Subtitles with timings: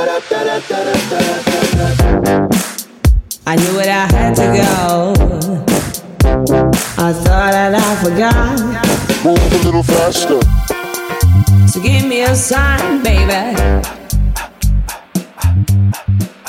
[0.00, 0.04] I
[3.56, 5.12] knew where I had to go.
[6.96, 8.60] I thought that I forgot.
[9.24, 10.40] Move a little faster.
[11.66, 13.56] So give me a sign, baby.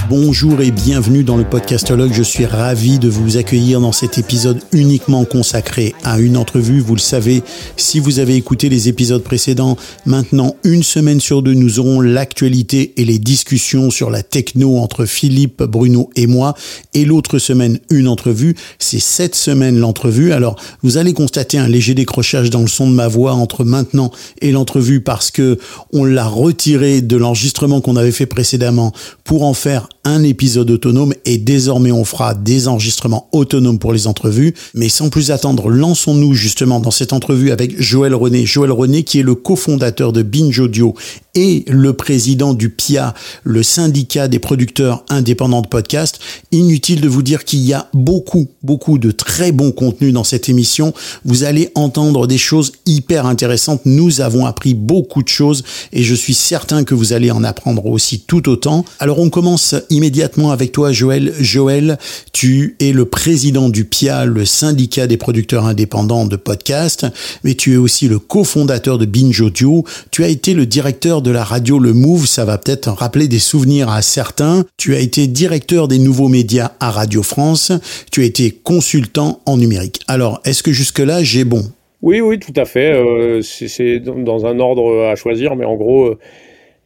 [0.10, 2.14] Bonjour et bienvenue dans le podcastologue.
[2.14, 6.80] Je suis ravi de vous accueillir dans cet épisode uniquement consacré à une entrevue.
[6.80, 7.44] Vous le savez,
[7.78, 9.77] si vous avez écouté les épisodes précédents,
[10.08, 15.05] maintenant une semaine sur deux, nous aurons l'actualité et les discussions sur la techno entre
[15.05, 16.55] Philippe, Bruno et moi.
[16.96, 18.55] Et l'autre semaine, une entrevue.
[18.80, 20.32] C'est cette semaine l'entrevue.
[20.32, 24.10] Alors, vous allez constater un léger décrochage dans le son de ma voix entre maintenant
[24.41, 25.60] et l'entrevue parce que
[25.94, 28.91] on l'a retiré de l'enregistrement qu'on avait fait précédemment
[29.23, 34.07] pour en faire un épisode autonome et désormais on fera des enregistrements autonomes pour les
[34.07, 34.53] entrevues.
[34.73, 38.45] Mais sans plus attendre, lançons-nous justement dans cette entrevue avec Joël René.
[38.45, 40.95] Joël René qui est le cofondateur de Binge Audio
[41.36, 46.20] et le président du PIA, le syndicat des producteurs indépendants de podcasts.
[46.52, 50.49] Inutile de vous dire qu'il y a beaucoup, beaucoup de très bons contenus dans cette
[50.49, 50.94] émission.
[51.26, 53.82] Vous allez entendre des choses hyper intéressantes.
[53.86, 55.63] Nous avons appris beaucoup de choses
[55.94, 58.86] et je suis certain que vous allez en apprendre aussi tout autant.
[58.99, 61.34] Alors on commence immédiatement avec toi, Joël.
[61.40, 61.98] Joël,
[62.34, 67.06] tu es le président du PIA, le syndicat des producteurs indépendants de podcasts,
[67.44, 69.84] mais tu es aussi le cofondateur de Binge Audio.
[70.12, 73.39] Tu as été le directeur de la radio Le Move, ça va peut-être rappeler des
[73.39, 74.66] souvenirs à certains.
[74.78, 77.72] Tu as été directeur des nouveaux médias à Radio France.
[78.12, 80.01] Tu as été consultant en numérique.
[80.07, 81.63] Alors, est-ce que jusque-là, j'ai bon?
[82.01, 82.94] Oui, oui, tout à fait.
[82.94, 86.06] Euh, c'est dans un ordre à choisir, mais en gros...
[86.06, 86.17] Euh,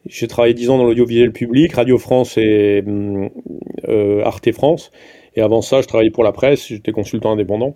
[0.06, 3.30] j'ai travaillé dix ans dans l'audiovisuel public, Radio France et hum,
[3.88, 4.92] euh, Arte France.
[5.34, 7.74] Et avant ça, je travaillais pour la presse, j'étais consultant indépendant.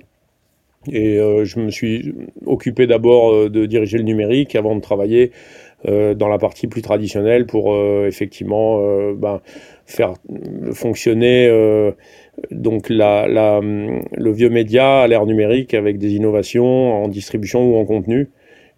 [0.92, 2.14] Et je me suis
[2.46, 5.32] occupé d'abord de diriger le numérique avant de travailler
[5.84, 9.40] dans la partie plus traditionnelle pour euh, effectivement euh, ben,
[9.86, 10.14] faire
[10.72, 11.48] fonctionner
[12.50, 17.84] donc hum, le vieux média à l'ère numérique avec des innovations en distribution ou en
[17.84, 18.30] contenu.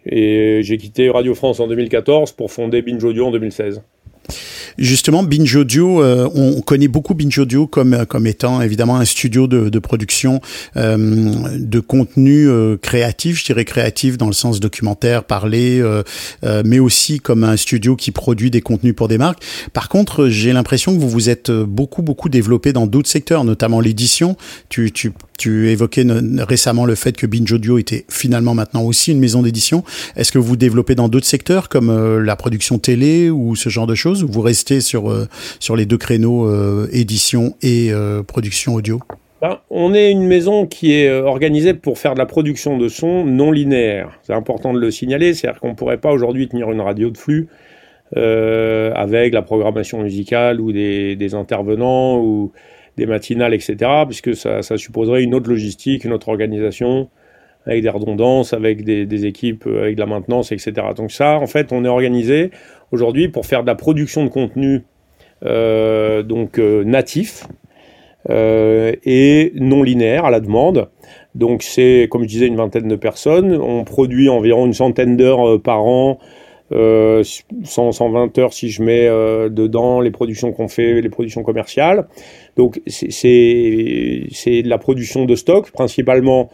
[0.05, 3.83] Et j'ai quitté Radio France en 2014 pour fonder Binge Audio en 2016.
[4.77, 9.47] Justement, Binge Audio, euh, on connaît beaucoup Binge Audio comme comme étant évidemment un studio
[9.47, 10.41] de, production
[10.77, 16.03] euh, de contenu euh, créatif, je dirais créatif dans le sens documentaire, euh,
[16.43, 19.43] euh, mais aussi comme un studio qui produit des contenus pour des marques.
[19.73, 23.79] Par contre, j'ai l'impression que vous vous êtes beaucoup beaucoup développé dans d'autres secteurs, notamment
[23.79, 24.37] l'édition.
[24.69, 25.11] Tu, tu
[25.41, 26.05] tu évoquais
[26.37, 29.83] récemment le fait que Binge Audio était finalement maintenant aussi une maison d'édition.
[30.15, 33.87] Est-ce que vous développez dans d'autres secteurs comme euh, la production télé ou ce genre
[33.87, 34.10] de choses?
[34.11, 35.27] Ou vous restez sur, euh,
[35.59, 37.91] sur les deux créneaux euh, édition et
[38.27, 38.99] production audio?
[39.41, 43.25] Ben, on est une maison qui est organisée pour faire de la production de son
[43.25, 44.19] non linéaire.
[44.21, 47.17] C'est important de le signaler, c'est-à-dire qu'on ne pourrait pas aujourd'hui tenir une radio de
[47.17, 47.47] flux
[48.17, 52.51] euh, avec la programmation musicale ou des, intervenants ou
[52.97, 57.09] des matinales, etc., puisque ça, supposerait une autre logistique, une autre organisation,
[57.65, 60.73] avec des redondances, avec des, équipes, avec de la maintenance, etc.
[60.95, 62.51] Donc ça, en fait, on est organisé
[62.91, 64.83] aujourd'hui pour faire de la production de contenu
[65.43, 67.47] euh, donc euh, natif
[68.29, 70.89] euh, et non linéaire à la demande.
[71.35, 73.55] Donc c'est, comme je disais, une vingtaine de personnes.
[73.55, 76.19] On produit environ une centaine d'heures euh, par an
[76.71, 77.23] euh,
[77.63, 82.07] 100, 120 heures si je mets euh, dedans les productions qu'on fait, les productions commerciales.
[82.55, 86.49] Donc c'est de la production de stock principalement.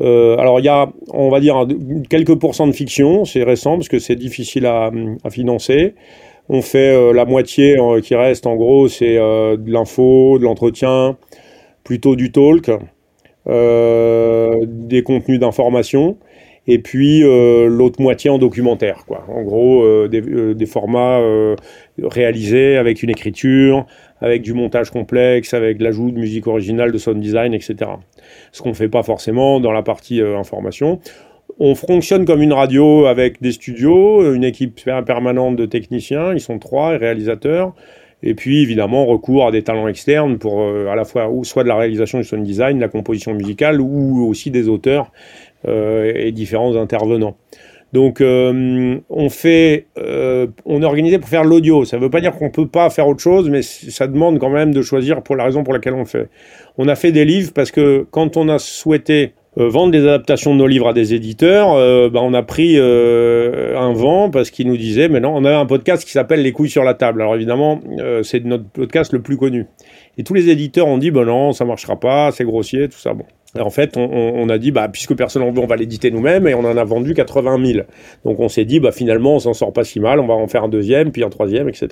[0.00, 1.66] Euh, alors il y a, on va dire,
[2.10, 4.90] quelques pourcents de fiction, c'est récent parce que c'est difficile à,
[5.30, 5.94] financer.
[6.48, 11.16] On fait euh, la moitié euh, qui reste, en gros, c'est de l'info, de l'entretien,
[11.84, 12.70] plutôt du talk,
[13.46, 16.18] des contenus d'information
[16.68, 19.04] et puis l'autre moitié en documentaire.
[19.06, 19.24] Quoi.
[19.28, 21.20] En gros, des, des, formats
[22.02, 23.86] réalisés avec une écriture,
[24.20, 27.76] avec du montage complexe, avec l'ajout de musique originale, de sound design, etc.
[28.56, 30.98] Ce qu'on ne fait pas forcément dans la partie euh, information.
[31.58, 36.58] On fonctionne comme une radio avec des studios, une équipe permanente de techniciens, ils sont
[36.58, 37.74] trois, réalisateurs.
[38.22, 41.68] Et puis évidemment recours à des talents externes pour euh, à la fois soit de
[41.68, 45.12] la réalisation du sound design, de la composition musicale ou aussi des auteurs
[45.68, 47.36] euh, et différents intervenants.
[47.92, 51.84] Donc euh, on fait, euh, on est organisé pour faire l'audio.
[51.84, 54.50] Ça ne veut pas dire qu'on peut pas faire autre chose, mais ça demande quand
[54.50, 56.28] même de choisir pour la raison pour laquelle on le fait.
[56.78, 60.52] On a fait des livres parce que quand on a souhaité euh, vendre des adaptations
[60.52, 61.68] de nos livres à des éditeurs,
[62.10, 65.66] bah, on a pris un vent parce qu'ils nous disaient, mais non, on a un
[65.66, 67.22] podcast qui s'appelle Les couilles sur la table.
[67.22, 67.80] Alors évidemment,
[68.22, 69.66] c'est notre podcast le plus connu.
[70.18, 73.14] Et tous les éditeurs ont dit, ben non, ça marchera pas, c'est grossier, tout ça.
[73.14, 73.24] Bon.
[73.60, 76.54] En fait, on, a dit, bah, puisque personne n'en veut, on va l'éditer nous-mêmes, et
[76.54, 77.86] on en a vendu 80 000.
[78.24, 80.46] Donc on s'est dit, bah, finalement, on s'en sort pas si mal, on va en
[80.46, 81.88] faire un deuxième, puis un troisième, etc.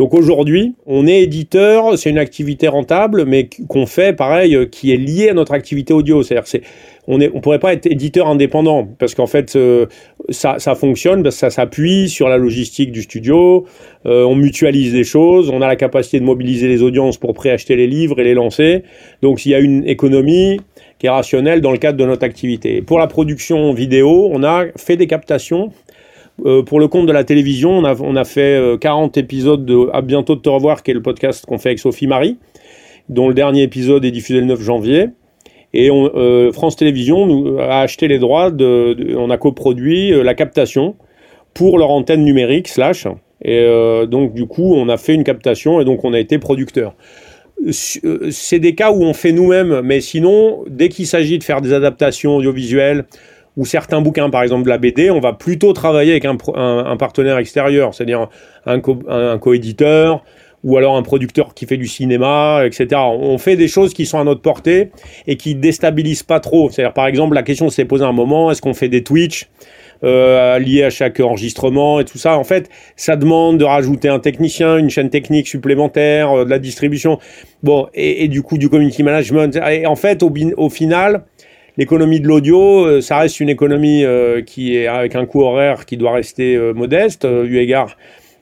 [0.00, 4.92] Donc aujourd'hui, on est éditeur, c'est une activité rentable, mais qu'on fait pareil, euh, qui
[4.92, 6.22] est liée à notre activité audio.
[6.22, 6.62] C'est-à-dire, c'est,
[7.06, 9.84] on ne on pourrait pas être éditeur indépendant parce qu'en fait, euh,
[10.30, 13.66] ça, ça, fonctionne, parce que ça s'appuie sur la logistique du studio.
[14.06, 17.76] Euh, on mutualise des choses, on a la capacité de mobiliser les audiences pour préacheter
[17.76, 18.84] les livres et les lancer.
[19.20, 20.60] Donc, il y a une économie
[21.00, 22.82] qui est rationnelle dans le cadre de notre activité.
[22.82, 25.72] Pour la production vidéo, on a fait des captations
[26.46, 30.00] euh, pour le compte de la télévision, on a, fait 40 euh, épisodes de À
[30.00, 32.38] bientôt de te revoir, qui est le podcast qu'on fait avec Sophie Marie,
[33.08, 35.08] dont le dernier épisode est diffusé le 9 janvier.
[35.72, 40.96] Et euh, France Télévisions nous a acheté les droits, de, on a coproduit la captation
[41.54, 43.06] pour leur antenne numérique, slash.
[43.42, 43.66] Et
[44.06, 46.94] donc, du coup, on a fait une captation et donc on a été producteur.
[47.70, 51.72] C'est des cas où on fait nous-mêmes, mais sinon, dès qu'il s'agit de faire des
[51.72, 53.04] adaptations audiovisuelles,
[53.56, 57.38] ou certains bouquins, par exemple de la BD, on va plutôt travailler avec un, partenaire
[57.38, 58.28] extérieur, c'est-à-dire
[58.64, 60.24] un, co un coéditeur
[60.62, 63.00] ou alors un producteur qui fait du cinéma, etc.
[63.00, 64.90] On fait des choses qui sont à notre portée
[65.26, 66.70] et qui déstabilisent pas trop.
[66.70, 69.48] C'est-à-dire, par exemple, la question s'est posée un moment, est-ce qu'on fait des Twitch?
[70.04, 72.38] Euh, liés à chaque enregistrement et tout ça.
[72.38, 76.58] En fait, ça demande de rajouter un technicien, une chaîne technique supplémentaire, euh, de la
[76.58, 77.18] distribution,
[77.62, 79.58] bon, et, du coup du community management.
[79.70, 81.24] Et en fait, au, final,
[81.76, 85.86] L'économie de l'audio, euh, ça reste une économie euh, qui est avec un coût horaire
[85.86, 87.96] qui doit rester modeste, eu égard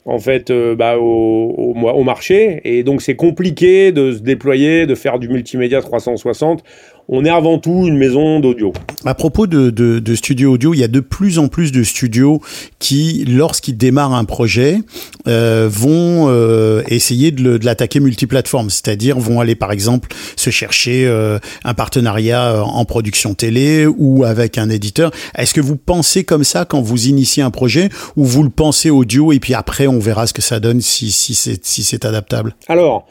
[0.06, 2.60] en fait bah, au, marché.
[2.64, 6.64] Et donc c'est compliqué de se déployer, de faire du multimédia 360
[7.08, 8.72] on est avant tout une maison d'audio.
[9.04, 11.82] À propos de, de, de, studios audio, il y a de plus en plus de
[11.82, 12.42] studios
[12.78, 14.80] qui, lorsqu'ils démarrent un projet,
[15.26, 21.06] euh, vont euh, essayer de, de l'attaquer multiplateforme, c'est-à-dire vont aller par exemple se chercher
[21.06, 25.10] euh, un partenariat euh, en production télé ou avec un éditeur.
[25.36, 28.90] Est-ce que vous pensez comme ça quand vous initiez un projet ou vous le pensez
[28.90, 32.54] audio et puis après on verra ce que ça donne si, si c'est si adaptable?
[32.68, 33.06] Alors,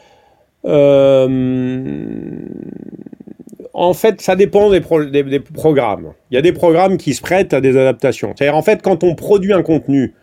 [0.64, 1.26] euh,
[3.78, 6.12] en fait, ça dépend des, programmes.
[6.30, 8.34] Il y a des programmes qui se prêtent à des adaptations.
[8.36, 10.14] C'est-à-dire, en fait, quand on produit un contenu,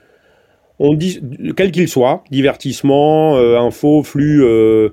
[0.77, 1.21] on dit,
[1.55, 4.89] quel qu'il soit, divertissement, euh, info, flux, euh,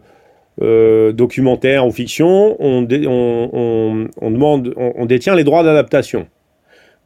[0.62, 6.28] euh, documentaire ou fiction, on, demande, on, détient les droits d'adaptation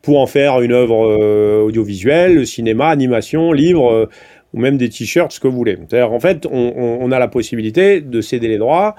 [0.03, 4.09] pour en faire une œuvre audiovisuelle, cinéma, animation, livre
[4.53, 5.77] ou même des t-shirts, ce que vous voulez.
[5.89, 8.95] C'est-à-dire, en fait, on, a la possibilité de céder les droits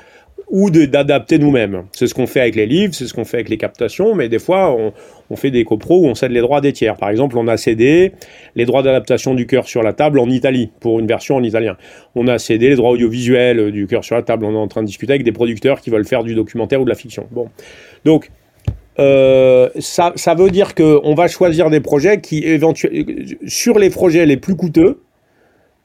[0.49, 1.83] ou d'adapter nous-mêmes.
[1.91, 4.29] C'est ce qu'on fait avec les livres, c'est ce qu'on fait avec les captations, mais
[4.29, 4.93] des fois, on,
[5.29, 6.95] on, fait des copros où on cède les droits des tiers.
[6.95, 8.13] Par exemple, on a cédé
[8.55, 11.75] les droits d'adaptation du cœur sur la table en Italie, pour une version en italien.
[12.15, 14.45] On a cédé les droits audiovisuels du cœur sur la table.
[14.45, 16.85] On est en train de discuter avec des producteurs qui veulent faire du documentaire ou
[16.85, 17.27] de la fiction.
[17.31, 17.49] Bon.
[18.05, 18.31] Donc,
[18.99, 23.05] euh, ça, ça veut dire qu'on va choisir des projets qui, éventuellement,
[23.45, 25.01] sur les projets les plus coûteux,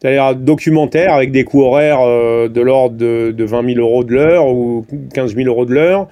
[0.03, 4.49] c'est-à-dire documentaire avec des coûts horaires euh, de l'ordre de, 20 000 euros de l'heure
[4.49, 4.85] ou
[5.15, 6.09] 15 000 euros de l'heure,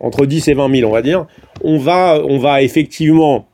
[0.00, 1.26] entre 10 et 20 000 on va dire,
[1.62, 3.44] on va, on va effectivement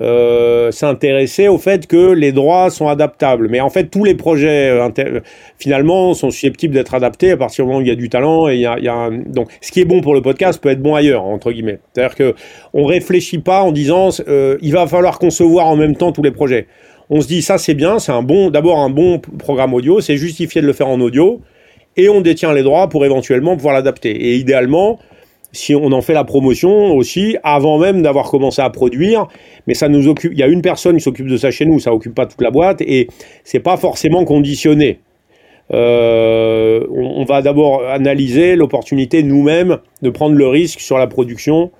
[0.00, 3.48] euh, s'intéresser au fait que les droits sont adaptables.
[3.48, 5.20] Mais en fait, tous les projets euh,
[5.58, 8.48] finalement sont susceptibles d'être adaptés à partir du moment où il y a du talent
[8.48, 10.94] et il y a, donc ce qui est bon pour le podcast peut être bon
[10.94, 11.80] ailleurs entre guillemets.
[11.92, 12.34] C'est-à-dire que
[12.72, 16.68] on réfléchit pas en disant il va falloir concevoir en même temps tous les projets
[17.10, 20.16] on se dit ça c'est bien, c'est un bon, d'abord un bon programme audio, c'est
[20.16, 21.40] justifié de le faire en audio,
[21.96, 24.10] et on détient les droits pour éventuellement pouvoir l'adapter.
[24.10, 24.98] Et idéalement,
[25.52, 29.26] si on en fait la promotion aussi, avant même d'avoir commencé à produire,
[29.66, 31.80] mais ça nous occupe, il y a une personne qui s'occupe de ça chez nous,
[31.80, 33.08] ça occupe pas toute la boîte, et
[33.44, 35.00] c'est pas forcément conditionné.
[35.72, 41.72] Euh, on, va d'abord analyser l'opportunité nous-mêmes de prendre le risque sur la production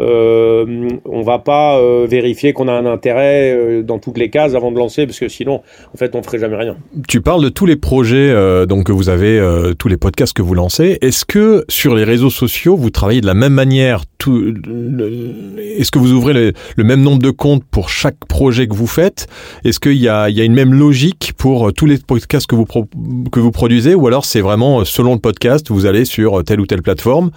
[0.00, 4.54] euh, on va pas euh, vérifier qu'on a un intérêt euh, dans toutes les cases
[4.54, 6.76] avant de lancer parce que sinon en fait on ferait jamais rien.
[7.08, 9.40] Tu parles de tous les projets euh, donc que vous avez
[9.78, 10.98] tous les podcasts que vous lancez.
[11.02, 16.12] Est-ce que sur les réseaux sociaux vous travaillez de la même manière Est-ce que vous
[16.12, 16.32] ouvrez
[16.76, 19.26] le, même nombre de comptes pour chaque projet que vous faites?
[19.64, 23.40] Est-ce qu'il y y a une même logique pour tous les podcasts que vous que
[23.40, 23.94] vous produisez?
[23.94, 27.30] Ou alors c'est vraiment selon le podcast vous allez sur telle ou telle plateforme?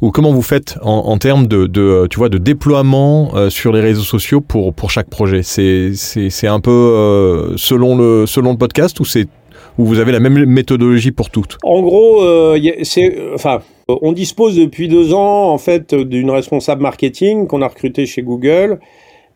[0.00, 1.66] Ou comment vous faites en, termes de
[1.96, 5.42] euh, tu vois, de déploiement euh, sur les réseaux sociaux pour, pour chaque projet.
[5.42, 9.04] C'est, un peu euh, selon, le, selon le podcast ou
[9.78, 11.58] où vous avez la même méthodologie pour toutes?
[11.62, 12.22] En gros,
[12.82, 18.06] c'est, enfin, on dispose depuis deux ans en fait d'une responsable marketing qu'on a recrutée
[18.06, 18.78] chez Google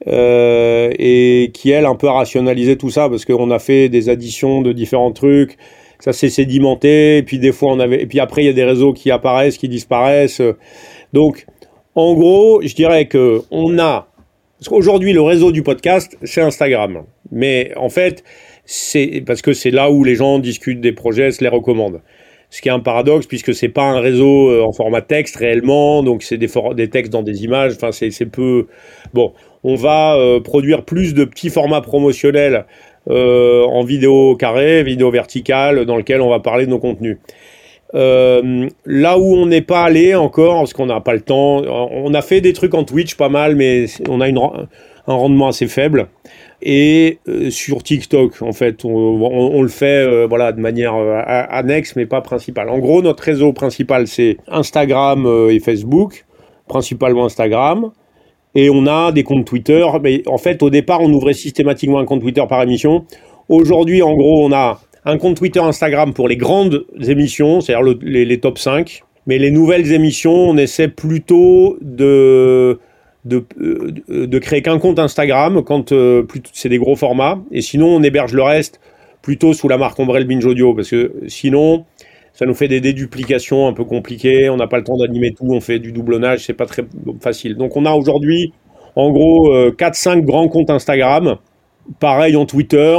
[0.07, 4.63] et qui elle un peu a rationalisé tout ça parce qu'on a fait des additions
[4.63, 5.59] de différents trucs,
[5.99, 8.55] ça s'est sédimenté et puis des fois on avait et puis après il y a
[8.55, 10.41] des réseaux qui apparaissent, qui disparaissent,
[11.13, 11.45] donc
[12.01, 14.09] en gros, je dirais que on a
[14.71, 17.03] aujourd'hui le réseau du podcast, c'est Instagram.
[17.31, 18.25] Mais en fait,
[18.65, 22.01] c'est parce que c'est là où les gens discutent des projets, se les recommandent.
[22.51, 26.03] Ce qui est un paradoxe puisque c'est pas un réseau euh, en format texte réellement,
[26.03, 26.49] donc c'est des,
[26.89, 27.75] textes dans des images.
[27.77, 28.67] Enfin, c'est peu.
[29.15, 32.65] Bon, on va euh, produire plus de petits formats promotionnels
[33.09, 37.19] euh, en vidéo carré, vidéo verticale, dans lequel on va parler de nos contenus.
[37.95, 42.15] Euh, là où on n'est pas allé encore, parce qu'on n'a pas le temps, on
[42.15, 44.69] a fait des trucs en Twitch pas mal, mais on a un
[45.07, 46.09] rendement assez faible.
[46.63, 52.07] Et euh, sur TikTok, en fait, on, le fait euh, voilà de manière annexe, mais
[52.07, 52.69] pas principale.
[52.69, 56.27] En gros, notre réseau principal c'est Instagram et Facebook,
[56.69, 57.91] principalement Instagram.
[58.55, 62.05] Et on a des comptes Twitter, mais en fait, au départ, on ouvrait systématiquement un
[62.05, 63.05] compte Twitter par émission.
[63.49, 68.25] Aujourd'hui, en gros, on a un compte Twitter, Instagram pour les grandes émissions, c'est-à-dire les,
[68.25, 69.03] les, top 5.
[69.27, 72.79] Mais les nouvelles émissions, on essaie plutôt de,
[73.25, 77.39] de, euh, de créer qu'un compte Instagram quand euh, c'est des gros formats.
[77.51, 78.81] Et sinon, on héberge le reste
[79.23, 80.75] plutôt sous la marque Ombrelle Binge Audio.
[80.75, 81.85] Parce que sinon,
[82.33, 84.49] ça nous fait des déduplications un peu compliquées.
[84.51, 85.49] On n'a pas le temps d'animer tout.
[85.51, 86.45] On fait du doublonnage.
[86.45, 86.85] C'est pas très
[87.21, 87.57] facile.
[87.57, 88.53] Donc, on a aujourd'hui,
[88.97, 91.37] en gros, 4-5 euh, grands comptes Instagram.
[91.99, 92.97] Pareil en Twitter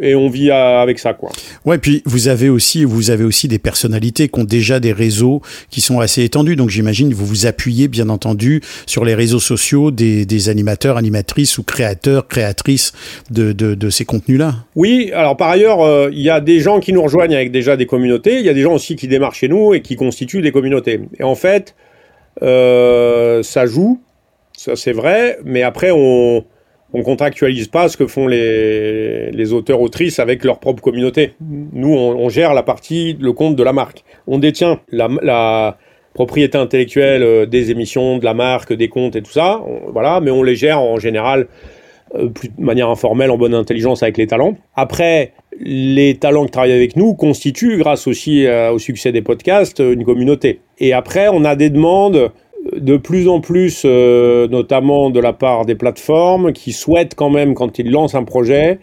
[0.00, 1.30] et on vit avec ça quoi.
[1.64, 5.40] Ouais, puis vous avez aussi vous avez aussi des personnalités qui ont déjà des réseaux
[5.70, 6.56] qui sont assez étendus.
[6.56, 10.96] Donc j'imagine que vous vous appuyez bien entendu sur les réseaux sociaux des, des animateurs,
[10.96, 12.92] animatrices ou créateurs, créatrices
[13.30, 14.54] de, de, de ces contenus-là.
[14.74, 17.76] Oui, alors par ailleurs, euh, il y a des gens qui nous rejoignent avec déjà
[17.76, 18.38] des communautés.
[18.38, 21.00] Il y a des gens aussi qui démarrent chez nous et qui constituent des communautés.
[21.18, 21.74] Et en fait,
[22.42, 24.00] euh, ça joue,
[24.56, 25.38] ça c'est vrai.
[25.44, 26.44] Mais après on
[26.96, 31.34] on contractualise pas ce que font les, auteurs autrices avec leur propre communauté.
[31.40, 34.02] Nous, on, gère la partie, le compte de la marque.
[34.26, 35.76] On détient la,
[36.14, 39.60] propriété intellectuelle euh, des émissions, de la marque, des comptes et tout ça.
[39.92, 41.48] voilà, mais on les gère en général
[42.14, 44.56] euh, de manière informelle, en bonne intelligence avec les talents.
[44.74, 49.80] Après, les talents qui travaillent avec nous constituent, grâce aussi euh, au succès des podcasts,
[49.80, 50.60] une communauté.
[50.78, 52.30] Et après, on a des demandes
[52.74, 57.54] de plus en plus, euh, notamment de la part des plateformes, qui souhaitent quand même,
[57.54, 58.78] quand ils lancent un projet,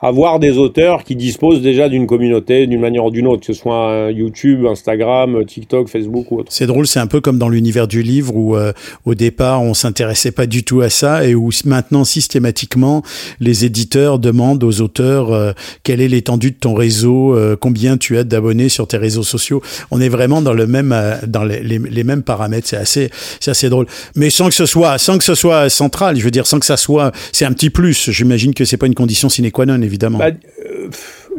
[0.00, 3.52] avoir des auteurs qui disposent déjà d'une communauté d'une manière ou d'une autre, que ce
[3.52, 6.52] soit YouTube, Instagram, TikTok, Facebook ou autre.
[6.52, 8.72] C'est drôle, c'est un peu comme dans l'univers du livre où euh,
[9.04, 13.02] au départ on s'intéressait pas du tout à ça et où maintenant systématiquement
[13.40, 18.18] les éditeurs demandent aux auteurs euh, quelle est l'étendue de ton réseau, euh, combien tu
[18.18, 19.62] as d'abonnés sur tes réseaux sociaux.
[19.90, 20.94] On est vraiment dans le même
[21.26, 22.68] dans les, les, mêmes paramètres.
[22.68, 23.10] C'est assez
[23.40, 23.86] c'est assez drôle,
[24.16, 26.16] mais sans que ce soit sans que ce soit central.
[26.16, 28.10] Je veux dire sans que ça soit c'est un petit plus.
[28.10, 30.18] J'imagine que c'est pas une condition sine qua non évidemment.
[30.18, 30.30] Bah,
[30.64, 30.88] euh,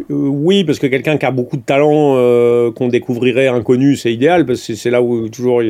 [0.09, 4.45] oui, parce que quelqu'un qui a beaucoup de talent, euh, qu'on découvrirait inconnu, c'est idéal,
[4.45, 5.61] parce que c'est là où toujours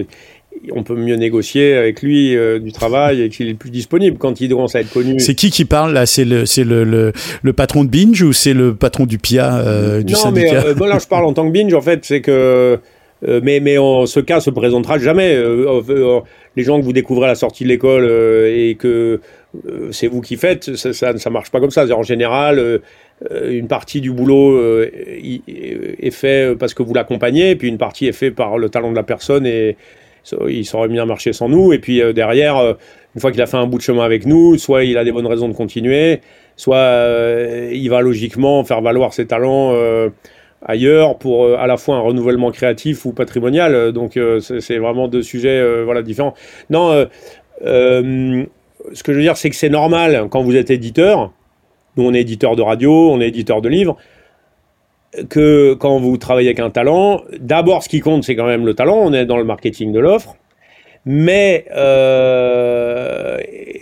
[0.72, 4.40] on peut mieux négocier avec lui euh, du travail et qu'il est plus disponible quand
[4.40, 5.20] il commence à être connu.
[5.20, 6.06] C'est qui qui parle là?
[6.06, 10.14] C'est le, c'est le, le, patron de Binge ou c'est le patron du PIA du
[10.14, 12.80] non, mais là je parle en tant que Binge, en fait, c'est que.
[13.26, 15.36] Mais, mais en ce cas se présentera jamais.
[16.56, 19.20] les gens que vous découvrez à la sortie de l'école et que
[19.68, 21.86] euh, c'est vous qui faites, ça, ça, marche pas comme ça.
[21.96, 22.80] En général, euh,
[23.50, 28.14] une partie du boulot euh, est fait parce que vous l'accompagnez, puis une partie est
[28.14, 29.78] fait par le talent de la personne et
[30.48, 31.74] il saurait bien marcher sans nous.
[31.74, 32.76] Et puis derrière,
[33.14, 35.12] une fois qu'il a fait un bout de chemin avec nous, soit il a des
[35.12, 36.22] bonnes raisons de continuer,
[36.56, 39.76] soit il va logiquement faire valoir ses talents
[40.66, 43.92] ailleurs pour à la fois un renouvellement créatif ou patrimonial.
[43.92, 46.34] Donc c'est vraiment deux sujets voilà différents.
[46.70, 47.06] Non,
[47.62, 51.32] ce que je veux dire, c'est que c'est normal quand vous êtes éditeur,
[51.98, 53.98] nous on est éditeur de radio, on est éditeur de livres,
[55.30, 58.74] que quand vous travaillez avec un talent, d'abord ce qui compte c'est quand même le
[58.74, 60.36] talent, on est dans le marketing de l'offre,
[61.06, 63.38] mais euh,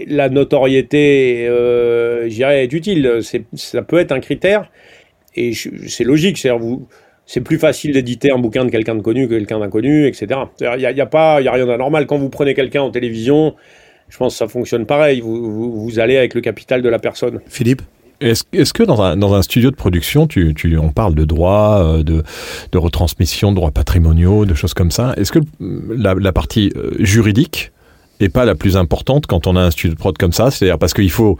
[0.08, 3.22] la notoriété, euh, j'irais, est utile,
[3.54, 4.70] ça peut être un critère,
[5.36, 6.88] et c'est logique, c'est vous
[7.26, 10.28] c'est plus facile d'éditer un bouquin de quelqu'un de connu que quelqu'un d'inconnu, etc.
[10.60, 12.06] Il n'y a, y a, pas, il y a rien d'anormal.
[12.06, 13.56] Quand vous prenez quelqu'un en télévision,
[14.10, 15.22] je pense que ça fonctionne pareil.
[15.22, 17.40] Vous, vous, allez avec le capital de la personne.
[17.48, 17.82] Philippe?
[18.22, 21.26] Est-ce est que dans un, dans un, studio de production, tu, tu, on parle de
[21.26, 22.24] droits, euh, de,
[22.72, 25.14] de retransmission, de droits patrimoniaux, de choses comme ça?
[25.18, 27.73] Est-ce que la, la partie euh, juridique
[28.30, 30.52] pas la plus importante quand on a un studio de prod comme ça.
[30.52, 31.38] C'est-à-dire parce qu'il faut,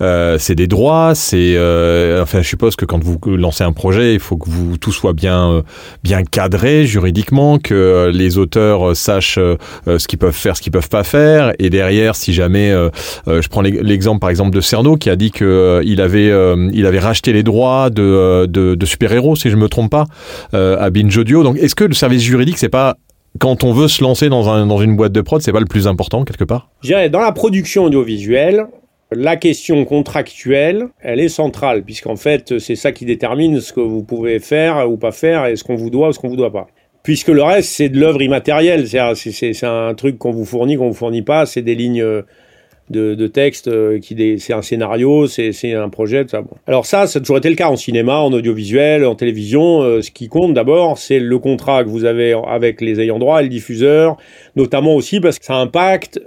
[0.00, 4.14] euh, c'est des droits, c'est, euh, enfin, je suppose que quand vous lancez un projet,
[4.14, 5.62] il faut que vous tout soit bien, euh,
[6.02, 11.04] bien cadré juridiquement, que les auteurs sachent ce qu'ils peuvent faire, ce qu'ils peuvent pas
[11.04, 12.72] faire, et derrière, si jamais,
[13.26, 16.32] je prends l'exemple par exemple de Cerno qui a dit que il avait,
[16.72, 20.06] il avait racheté les droits de, de, de super héros, si je me trompe pas,
[20.52, 21.42] à Binge Audio.
[21.42, 22.96] Donc, est-ce que le service juridique c'est pas
[23.38, 25.66] quand on veut se lancer dans, un, dans une boîte de prod, c'est pas le
[25.66, 28.66] plus important quelque part Je dirais, dans la production audiovisuelle,
[29.12, 34.02] la question contractuelle, elle est centrale, puisqu'en fait, c'est ça qui détermine ce que vous
[34.02, 36.52] pouvez faire ou pas faire, et ce qu'on vous doit ou ce qu'on vous doit
[36.52, 36.66] pas.
[37.02, 40.94] Puisque le reste, c'est de l'œuvre immatérielle, c'est un truc qu'on vous fournit, qu'on vous
[40.94, 42.04] fournit pas, c'est des lignes
[42.90, 46.42] de, de texte, euh, qui c'est un scénario, c'est un projet, ça.
[46.42, 46.56] Bon.
[46.66, 49.82] Alors ça, ça a toujours été le cas en cinéma, en audiovisuel, en télévision.
[49.82, 53.40] Euh, ce qui compte d'abord, c'est le contrat que vous avez avec les ayants droit
[53.40, 54.16] et le diffuseur,
[54.54, 56.20] notamment aussi parce que ça impacte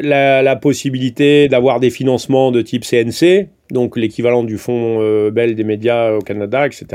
[0.00, 5.54] la, la possibilité d'avoir des financements de type CNC, donc l'équivalent du fonds euh, Bell
[5.54, 6.86] des médias au Canada, etc.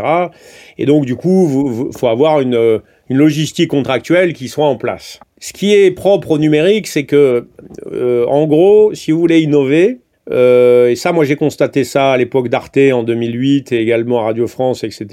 [0.77, 5.19] Et donc du coup, il faut avoir une, une, logistique contractuelle qui soit en place.
[5.39, 7.47] Ce qui est propre au numérique, c'est que,
[7.91, 9.99] euh, en gros, si vous voulez innover,
[10.31, 14.23] euh, et ça, moi j'ai constaté ça à l'époque d'Arte en 2008 et également à
[14.25, 15.05] Radio France, etc.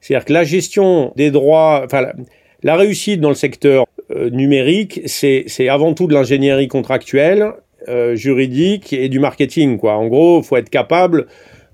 [0.00, 2.06] C'est-à-dire que la gestion des droits, enfin
[2.62, 7.52] la, réussite dans le secteur euh, numérique, c'est avant tout de l'ingénierie contractuelle,
[7.88, 9.78] euh, juridique et du marketing.
[9.78, 9.94] Quoi.
[9.94, 11.26] En gros, faut être capable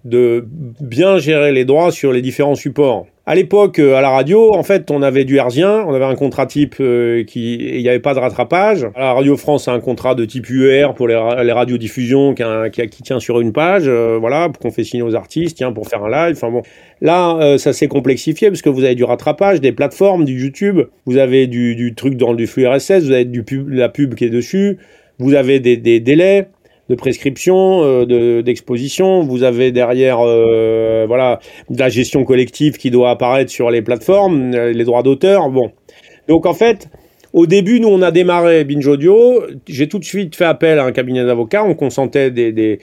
[0.04, 0.46] de
[0.80, 3.06] bien gérer les droits sur les différents supports.
[3.26, 6.14] À l'époque, euh, à la radio, en fait, on avait du herzien, on avait un
[6.14, 8.86] contrat type euh, qui, il n'y avait pas de rattrapage.
[8.98, 12.42] La Radio France, c'est un contrat de type UR pour les, radiodiffusions qui,
[12.88, 15.88] qui, tient sur une page, euh, voilà, pour qu'on fait signer aux artistes, tiens, pour
[15.88, 16.36] faire un live.
[16.36, 16.60] Enfin bon,
[17.00, 21.16] là, ça s'est complexifié parce que vous avez du rattrapage, des plateformes, du YouTube, vous
[21.16, 24.26] avez du, du truc dans du flux RSS, vous avez du pub, la pub qui
[24.26, 24.76] est dessus,
[25.18, 26.48] vous avez des, des délais
[26.88, 29.22] de prescription, euh, d'exposition.
[29.22, 34.54] vous avez derrière, euh, voilà, de la gestion collective qui doit apparaître sur les plateformes,
[34.54, 35.48] euh, les droits d'auteur.
[35.48, 35.72] Bon,
[36.28, 36.88] donc en fait,
[37.32, 39.42] au début, nous on a démarré Binge Audio.
[39.66, 41.64] J'ai tout de suite fait appel à un cabinet d'avocats.
[41.64, 42.80] On consentait des, des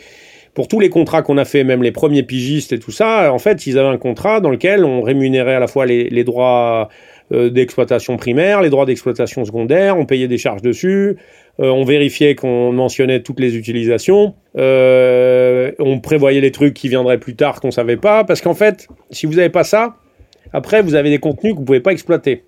[0.53, 3.39] pour tous les contrats qu'on a fait, même les premiers pigistes et tout ça, en
[3.39, 6.89] fait, ils avaient un contrat dans lequel on rémunérait à la fois les, les droits
[7.31, 11.17] d'exploitation primaire, les droits d'exploitation secondaire, on payait des charges dessus,
[11.59, 17.19] euh, on vérifiait qu'on mentionnait toutes les utilisations, euh, on prévoyait les trucs qui viendraient
[17.19, 19.95] plus tard qu'on savait pas, parce qu'en fait, si vous n'avez pas ça,
[20.53, 22.45] après vous avez des contenus que vous pouvez pas exploiter.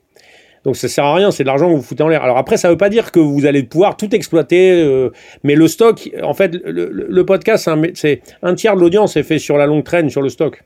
[0.64, 2.24] Donc ça sert à rien, c'est de l'argent que vous foutez en l'air.
[2.24, 5.10] Alors après, ça veut pas dire que vous allez pouvoir tout exploiter, euh,
[5.44, 9.58] mais le stock, en fait, le, podcast, c'est un, tiers de l'audience est fait sur
[9.58, 10.64] la longue traîne, sur le stock.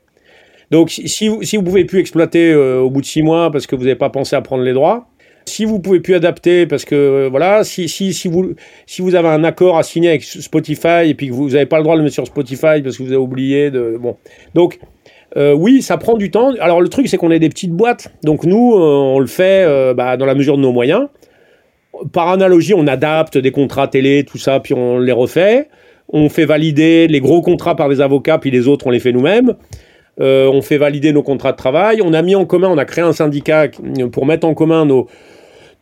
[0.70, 3.74] Donc si vous si vous pouvez plus exploiter au bout de six mois parce que
[3.74, 5.08] vous n'avez pas pensé à prendre les droits,
[5.48, 8.54] si vous pouvez plus adapter, parce que euh, voilà, si, si, si, vous,
[8.86, 11.78] si vous avez un accord à signer avec Spotify et puis que vous n'avez pas
[11.78, 13.96] le droit de le mettre sur Spotify parce que vous avez oublié de.
[14.00, 14.16] Bon.
[14.54, 14.78] Donc,
[15.36, 16.52] euh, oui, ça prend du temps.
[16.60, 18.12] Alors, le truc, c'est qu'on est des petites boîtes.
[18.22, 21.08] Donc, nous, euh, on le fait bah, dans la mesure de nos moyens.
[22.12, 25.68] Par analogie, on adapte des contrats télé, tout ça, puis on les refait.
[26.10, 29.12] On fait valider les gros contrats par des avocats, puis les autres, on les fait
[29.12, 29.54] nous-mêmes.
[30.18, 32.00] On fait valider nos contrats de travail.
[32.02, 33.68] On a mis en commun, on a créé un syndicat
[34.12, 35.06] pour mettre en commun nos,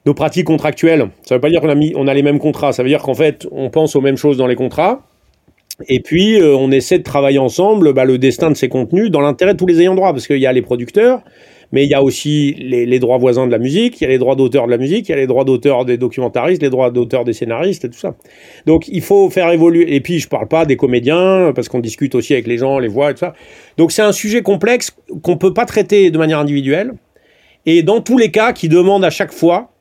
[0.07, 1.09] nos pratiques contractuelles.
[1.23, 3.03] Ça ne veut pas dire qu'on a, on a les mêmes contrats, ça veut dire
[3.03, 5.03] qu'en fait, on pense aux mêmes choses dans les contrats.
[5.89, 9.21] Et puis, euh, on essaie de travailler ensemble bah, le destin de ces contenus dans
[9.21, 11.21] l'intérêt de tous les ayants droit, parce qu'il y a les producteurs,
[11.73, 14.19] mais il y a aussi les, droits voisins de la musique, il y a les
[14.19, 16.91] droits d'auteur de la musique, il y a les droits d'auteur des documentaristes, les droits
[16.91, 18.15] d'auteur des scénaristes et tout ça.
[18.67, 19.95] Donc, il faut faire évoluer.
[19.95, 22.89] Et puis, je parle pas des comédiens, parce qu'on discute aussi avec les gens, les
[22.89, 23.35] voix et tout ça.
[23.77, 26.93] Donc, c'est un sujet complexe qu'on peut pas traiter de manière individuelle.
[27.67, 29.73] Et dans tous les cas, qui demande à chaque fois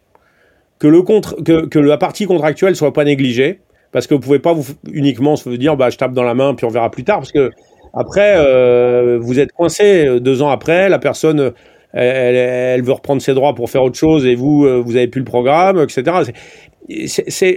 [0.79, 3.59] que, le contre, que, que la partie contractuelle soit pas négligée,
[3.95, 6.53] parce que vous pouvez pas vous uniquement se dire bah je tape dans la main
[6.53, 7.49] puis on verra plus tard, parce que
[7.93, 11.53] après euh, vous êtes coincé euh, deux ans après, la personne
[11.95, 15.19] elle, veut reprendre ses droits pour faire autre chose et vous euh, vous avez plus
[15.19, 16.31] le programme, etc.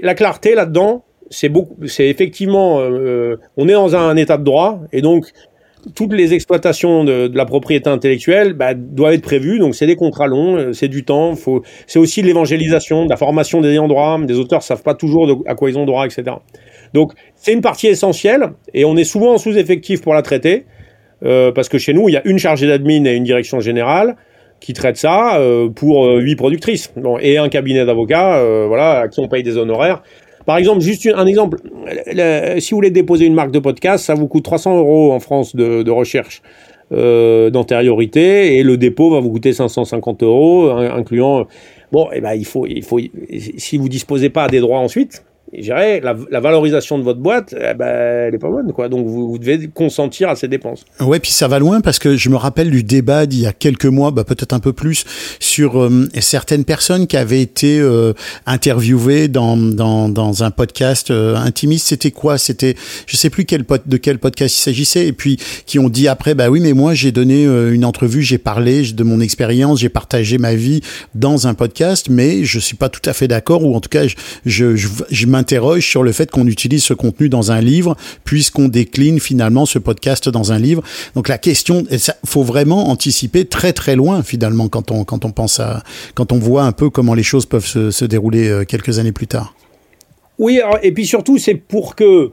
[0.02, 1.04] La clarté là-dedans.
[1.30, 5.26] C'est beaucoup, c'est effectivement, euh, on est dans un état de droit et donc
[5.94, 9.58] toutes les exploitations de, la propriété intellectuelle bah, doivent être prévues.
[9.58, 11.34] Donc, c'est des contrats longs, euh, c'est du temps.
[11.86, 14.18] C'est aussi de l'évangélisation, de la formation des ayants droit.
[14.24, 16.36] Des auteurs savent pas toujours à quoi ils ont droit, etc.
[16.94, 20.64] Donc, c'est une partie essentielle et on est souvent en sous-effectif pour la traiter
[21.24, 24.16] euh, parce que chez nous, il y a une chargée d'admin et une direction générale
[24.60, 29.28] qui traite ça euh, pour huit productrices et un cabinet d'avocats, voilà, à qui on
[29.28, 30.02] paye des honoraires.
[30.46, 31.58] Par exemple, juste un exemple,
[32.58, 35.54] si vous voulez déposer une marque de podcast, ça vous coûte 300 euros en France
[35.54, 36.40] de, recherche
[36.90, 41.46] euh, d'antériorité et le dépôt va vous coûter 550 euros, incluant.
[41.92, 42.98] Bon, eh ben il faut, il faut,
[43.58, 47.54] si vous disposez pas des droits ensuite, je dirais, la, la, valorisation de votre boîte,
[47.58, 48.88] eh ben, elle est pas bonne, quoi.
[48.88, 50.84] Donc, vous, vous, devez consentir à ces dépenses.
[51.00, 53.52] Ouais, puis ça va loin parce que je me rappelle du débat d'il y a
[53.52, 55.04] quelques mois, bah, peut-être un peu plus,
[55.40, 58.12] sur euh, certaines personnes qui avaient été euh,
[58.46, 61.88] interviewées dans, dans, dans un podcast euh, intimiste.
[61.88, 62.36] C'était quoi?
[62.36, 62.74] C'était,
[63.06, 66.34] je sais plus quel de quel podcast il s'agissait, et puis qui ont dit après,
[66.34, 70.38] bah oui, mais moi j'ai donné une entrevue, j'ai parlé de mon expérience, j'ai partagé
[70.38, 70.80] ma vie
[71.14, 74.06] dans un podcast, mais je suis pas tout à fait d'accord, ou en tout cas,
[74.06, 74.14] je,
[74.46, 78.68] je, je, je m'interroge sur le fait qu'on utilise ce contenu dans un livre, puisqu'on
[78.68, 80.82] décline finalement ce podcast dans un livre.
[81.14, 85.30] Donc la question, il faut vraiment anticiper très très loin finalement quand on quand on
[85.30, 85.82] pense à
[86.14, 89.26] quand on voit un peu comment les choses peuvent se, dérouler euh, quelques années plus
[89.26, 89.54] tard.
[90.38, 92.30] Oui, et puis surtout, c'est pour que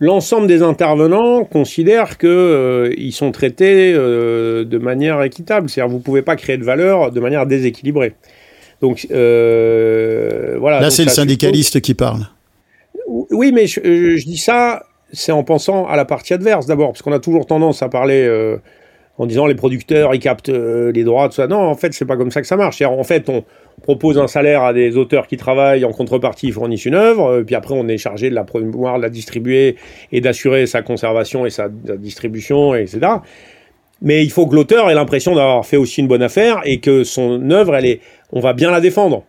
[0.00, 5.68] l'ensemble des intervenants considèrent qu'ils euh, sont traités euh, de manière équitable.
[5.68, 8.14] C'est-à-dire, vous ne pouvez pas créer de valeur de manière déséquilibrée.
[8.80, 10.80] Donc, euh, voilà.
[10.80, 12.26] Là, c'est le syndicaliste qui parle.
[13.08, 16.88] Oui, mais je, je- je dis ça, c'est en pensant à la partie adverse d'abord,
[16.92, 18.58] parce qu'on a toujours tendance à parler euh,
[19.16, 21.46] en disant les producteurs, ils captent euh, les droits, tout ça.
[21.46, 22.80] Non, en fait, c'est pas comme ça que ça marche.
[22.82, 23.44] En fait, on
[23.82, 27.54] propose un salaire à des auteurs qui travaillent, en contrepartie, ils fournissent une œuvre, puis
[27.54, 29.76] après, on est chargé de la promouvoir, de la distribuer
[30.12, 33.00] et d'assurer sa conservation et sa, sa distribution, etc.
[34.00, 37.04] Mais il faut que l'auteur ait l'impression d'avoir fait aussi une bonne affaire et que
[37.04, 38.00] son œuvre, elle est,
[38.32, 39.24] on va bien la défendre.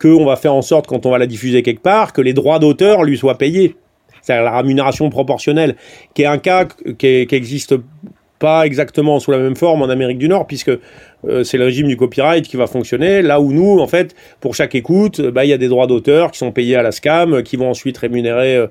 [0.00, 2.58] Qu'on va faire en sorte, quand on va la diffuser quelque part, que les droits
[2.58, 3.76] d'auteur lui soient payés.
[4.22, 5.76] C'est-à-dire la rémunération proportionnelle,
[6.14, 6.66] qui est un cas
[6.98, 7.74] qui existe
[8.38, 11.88] pas exactement sous la même forme en Amérique du Nord, puisque euh, c'est le régime
[11.88, 13.22] du copyright qui va fonctionner.
[13.22, 16.30] Là où nous, en fait, pour chaque écoute, bah, il y a des droits d'auteur
[16.30, 18.66] qui sont payés à la SCAM, euh, qui vont ensuite rémunérer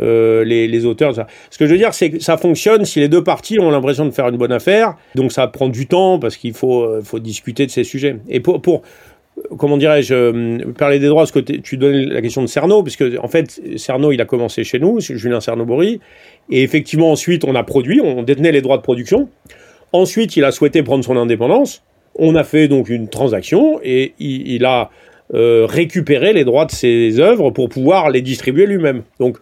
[0.00, 1.12] euh, les, auteurs.
[1.50, 4.06] Ce que je veux dire, c'est que ça fonctionne si les deux parties ont l'impression
[4.06, 4.94] de faire une bonne affaire.
[5.16, 8.16] Donc ça prend du temps parce qu'il faut, euh, faut discuter de ces sujets.
[8.28, 8.82] Et pour, pour
[9.56, 13.04] comment dirais-je, euh, parler des droits, parce que tu donnes la question de Cerno, puisque
[13.22, 16.00] en fait, Cerno, il a commencé chez nous, Julien Cerno-Bory,
[16.50, 19.28] et effectivement, ensuite, on a produit, on détenait les droits de production.
[19.92, 21.82] Ensuite, il a souhaité prendre son indépendance.
[22.14, 24.90] On a fait donc une transaction, et il, a
[25.34, 29.02] euh, récupéré les droits de ses œuvres pour pouvoir les distribuer lui-même.
[29.20, 29.38] Donc,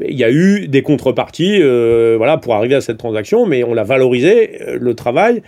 [0.00, 3.76] il y a eu des contreparties, euh, voilà, pour arriver à cette transaction, mais on
[3.76, 5.42] a valorisé le travail.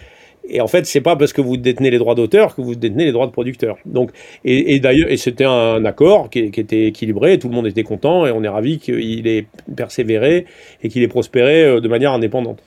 [0.48, 3.04] Et en fait, c'est pas parce que vous détenez les droits d'auteur que vous détenez
[3.04, 3.76] les droits de producteur.
[3.86, 4.10] Donc,
[4.44, 7.84] et, et d'ailleurs, et c'était un accord qui, qui était équilibré, tout le monde était
[7.84, 10.46] content, et on est ravi qu'il ait persévéré
[10.82, 12.60] et qu'il ait prospéré euh, de manière indépendante.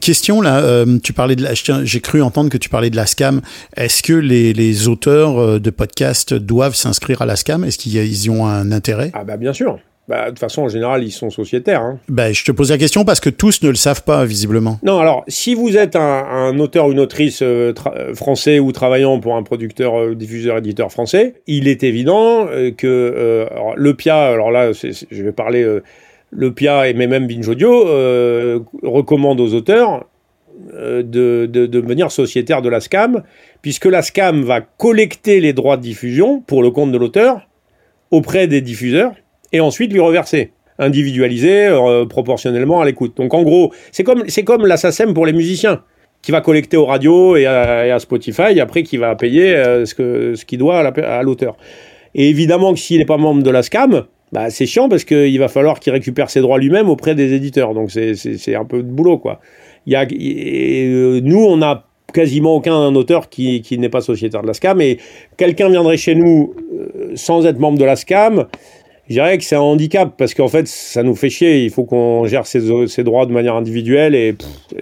[0.00, 3.06] Question là, euh, tu parlais de la, j'ai cru entendre que tu parlais de la
[3.06, 3.40] SCAM.
[3.76, 7.64] Est-ce que les, les auteurs euh, de podcasts doivent s'inscrire à la SCAM?
[7.64, 9.10] Est-ce qu'ils y ont un intérêt?
[9.12, 9.80] Ah bah bien sûr.
[10.08, 11.82] Bah, de toute façon, en général, ils sont sociétaires.
[11.82, 11.98] Hein.
[12.08, 14.78] ben, Je te pose la question parce que tous ne le savent pas, visiblement.
[14.84, 18.70] Non, alors, si vous êtes un, un auteur ou une autrice euh, euh, français ou
[18.70, 23.94] travaillant pour un producteur, euh, diffuseur, éditeur français, il est évident euh, que alors, le
[23.94, 25.66] PIA, alors là, je vais parler,
[26.30, 27.84] le PIA et même Binge Audio
[28.82, 30.06] recommande aux auteurs
[30.70, 33.22] de, de, de devenir sociétaire de la SCAM,
[33.60, 37.48] puisque la SCAM va collecter les droits de diffusion pour le compte de l'auteur
[38.10, 39.12] auprès des diffuseurs
[39.52, 43.16] et ensuite lui reverser individualisé euh, proportionnellement à l'écoute.
[43.16, 45.82] Donc en gros, c'est comme c'est comme la SACEM pour les musiciens
[46.22, 49.94] qui va collecter aux radios et à, Spotify et après qui va payer euh, ce
[49.94, 51.56] que ce qu'il doit à la- à l'auteur.
[52.14, 55.38] Et évidemment que s'il n'est pas membre de la SCAM, bah, c'est chiant parce qu'il
[55.38, 57.74] va falloir qu'il récupère ses droits lui-même auprès des éditeurs.
[57.74, 59.40] Donc c'est- un peu de boulot quoi.
[59.86, 64.42] Il y a, euh, nous, on a quasiment aucun auteur qui, qui n'est pas sociétaire
[64.42, 64.80] de la SCAM.
[64.80, 64.98] Et
[65.36, 68.46] quelqu'un viendrait chez nous euh, sans être membre de la SCAM,
[69.08, 71.64] je dirais que c'est un handicap parce qu'en fait, ça nous fait chier.
[71.64, 74.34] Il faut qu'on gère ses, ses droits de manière individuelle et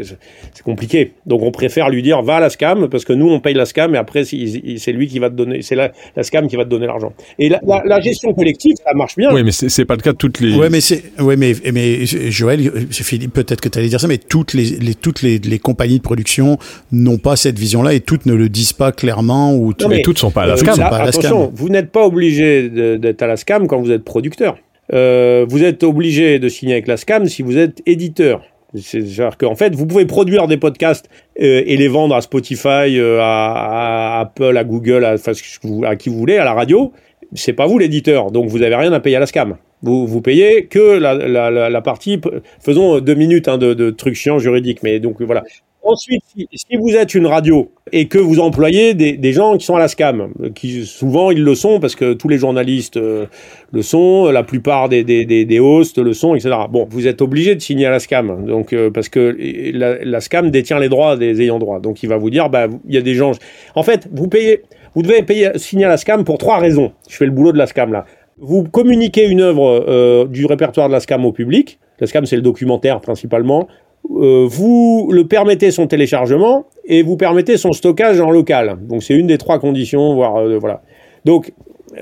[0.02, 0.16] c'est-
[0.64, 1.12] compliqué.
[1.26, 3.66] Donc, on préfère lui dire va à la SCAM parce que nous, on paye la
[3.66, 6.64] SCAM et après, c'est lui qui va te donner, c'est la, la SCAM qui va
[6.64, 7.12] te donner l'argent.
[7.38, 9.30] Et la, la- la gestion collective, ça marche bien.
[9.34, 10.56] Oui, mais c'est pas le cas de toutes les.
[10.56, 12.60] Ouais, mais c'est, ouais, mais, mais Joël,
[12.90, 15.98] Philippe, peut-être que tu allais dire ça, mais toutes les, les toutes les, les compagnies
[15.98, 16.56] de production
[16.92, 20.18] n'ont pas cette vision-là et toutes ne le disent pas clairement ou Non, mais toutes
[20.18, 20.80] sont pas à la euh, SCAM.
[20.80, 21.50] attention, SCAM.
[21.54, 24.56] vous n'êtes pas obligé d'être à la SCAM quand vous êtes producteur.
[24.92, 28.42] Euh, vous êtes obligé de signer avec la SCAM si vous êtes éditeur.
[28.76, 31.08] C'est-à-dire qu'en fait, vous pouvez produire des podcasts
[31.42, 36.36] euh, et les vendre à Spotify, euh, à, Apple, à Google, à, qui vous voulez,
[36.36, 36.92] à la radio.
[37.34, 39.56] C'est pas vous l'éditeur, donc vous avez rien à payer à la SCAM.
[39.82, 42.20] Vous, payez que la partie.
[42.60, 45.42] Faisons deux minutes hein, de, de trucs chiants juridiques, mais donc voilà.
[45.86, 49.78] Ensuite, si, vous êtes une radio et que vous employez des, gens qui sont à
[49.78, 53.26] la SCAM, qui souvent ils le sont parce que tous les journalistes euh,
[53.70, 56.56] le sont, la plupart des, des, des, hosts le sont, etc.
[56.70, 59.36] Bon, vous êtes obligé de signer à la SCAM, donc euh, parce que
[59.74, 61.80] la, la SCAM détient les droits des ayants droit.
[61.80, 63.32] Donc il va vous dire, bah il y a des gens.
[63.74, 64.62] En fait, vous payez,
[64.94, 66.92] vous devez payer, signer à la SCAM pour trois raisons.
[67.10, 68.06] Je fais le boulot de la SCAM là.
[68.38, 71.78] Vous communiquez une œuvre euh, du répertoire de la SCAM au public.
[72.00, 73.68] La SCAM, c'est le documentaire principalement.
[74.10, 78.78] Euh, vous le permettez son téléchargement et vous permettez son stockage en local.
[78.82, 80.82] Donc c'est une des trois conditions, voire euh, voilà.
[81.24, 81.52] Donc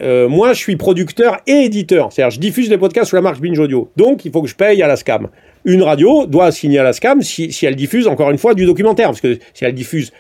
[0.01, 3.41] euh, moi je suis producteur et éditeur, c'est-à-dire je diffuse les podcasts sous la marque
[3.41, 3.91] Binge Audio.
[3.97, 5.29] Donc il faut que je paye à la SCAM.
[5.65, 8.67] Une radio doit signer à la SCAM si, si elle diffuse encore une fois du
[8.67, 10.13] documentaire, parce que si elle diffuse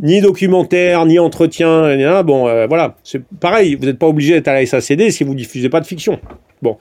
[0.00, 3.76] ni documentaire, ni entretien, bon voilà, c'est pareil.
[3.76, 6.18] Vous n'êtes pas obligé d'être à la SACD si vous diffusez pas de fiction.
[6.62, 6.76] Bon.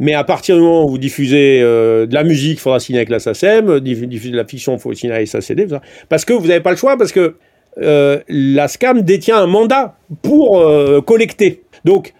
[0.00, 2.98] Mais à partir du moment où vous diffusez euh, de la musique, il faudra signer
[2.98, 5.74] avec la SACEM, diff- diffuser de la fiction, il faut signer avec la SACD, tout
[5.74, 5.82] ça.
[6.08, 7.36] parce que vous n'avez pas le choix, parce que
[7.80, 11.62] euh, la SCAM détient un mandat pour euh, collecter.
[11.84, 12.14] Donc,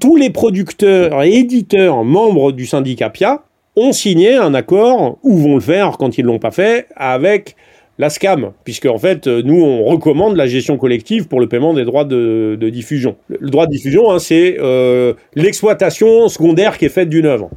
[0.00, 3.42] tous les producteurs éditeurs membres du syndicat PIA
[3.76, 7.54] ont signé un accord, ou vont le faire quand ils ne l'ont pas fait, avec
[7.98, 11.74] la SCAM, puisque en fait, euh, nous, on recommande la gestion collective pour le paiement
[11.74, 13.16] des droits de, diffusion.
[13.28, 17.50] Le droit de diffusion, hein, c'est euh, l'exploitation secondaire qui est faite d'une œuvre.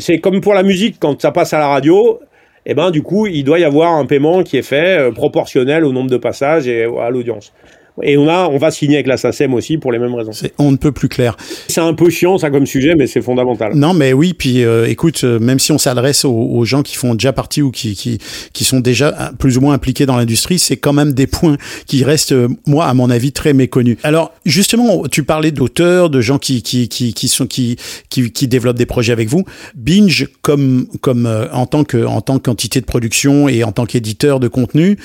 [0.00, 2.20] C'est comme pour la musique, quand ça passe à la radio,
[2.66, 5.84] eh ben, du coup, il doit y avoir un paiement qui est fait euh, proportionnel
[5.84, 7.52] au nombre de passages et à l'audience.
[8.02, 10.32] Et on, a, on va signer avec la SACEM aussi pour les mêmes raisons.
[10.58, 11.36] On ne peut plus clair.
[11.68, 13.74] C'est un peu chiant, ça, comme sujet, mais c'est fondamental.
[13.74, 16.96] Non, mais oui, puis euh, écoute, euh, même si on s'adresse aux, aux gens qui
[16.96, 18.18] font déjà partie ou qui, qui,
[18.52, 21.56] qui sont déjà euh, plus ou moins impliqués dans l'industrie, c'est quand même des points
[21.86, 23.96] qui restent, euh, moi, à mon avis, très méconnus.
[24.02, 27.76] Alors, justement, tu parlais d'auteurs, de gens qui, qui, qui, qui sont qui,
[28.10, 29.44] qui, qui développent des projets avec vous.
[29.74, 33.86] Binge, comme, comme euh, en tant que en tant qu'entité de production et en tant
[33.86, 34.98] qu'éditeur de contenu,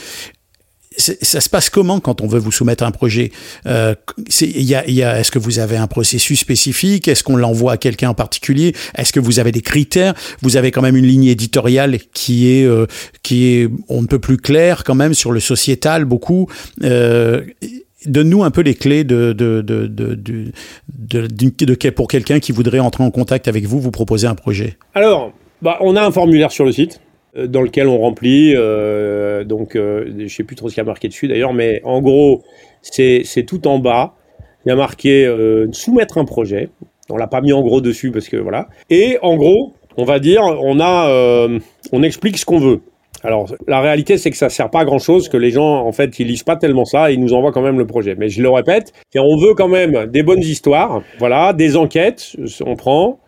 [0.98, 3.32] ça se passe comment quand on veut vous soumettre un projet?
[3.66, 3.96] Euh,
[4.42, 7.08] il y a, y a, Est-ce que vous avez un processus spécifique?
[7.08, 8.76] Est-ce qu'on l'envoie à quelqu'un en particulier?
[8.96, 10.14] Est-ce que vous avez des critères?
[10.42, 12.88] Vous avez quand même une ligne éditoriale qui est, euh,
[13.24, 16.48] qui est on ne peut plus claire quand même sur le sociétal beaucoup.
[16.84, 17.42] Euh,
[18.06, 23.12] Donne-nous un peu les clés de, de, de, de, pour quelqu'un qui voudrait entrer en
[23.12, 24.78] contact avec vous, vous proposer un projet.
[24.96, 27.00] Alors, bah, on a un formulaire sur le site
[27.36, 30.88] dans lequel on remplit, euh, donc euh, je sais plus trop ce qu'il y a
[30.88, 32.44] marqué dessus d'ailleurs, mais en gros,
[32.82, 34.16] c'est tout en bas.
[34.66, 36.70] Il y a marqué euh, soumettre un projet.
[37.10, 38.68] On l'a pas mis en gros dessus parce que voilà.
[38.90, 41.60] Et en gros, on va dire, on a, euh,
[41.92, 42.82] on explique ce qu'on veut.
[43.24, 45.92] Alors, la réalité, c'est que ça sert pas à grand chose, que les gens, en
[45.92, 48.16] fait, ils lisent pas tellement ça et ils nous envoient quand même le projet.
[48.18, 52.76] Mais je le répète, on veut quand même des bonnes histoires, voilà, des enquêtes, on
[52.76, 53.20] prend,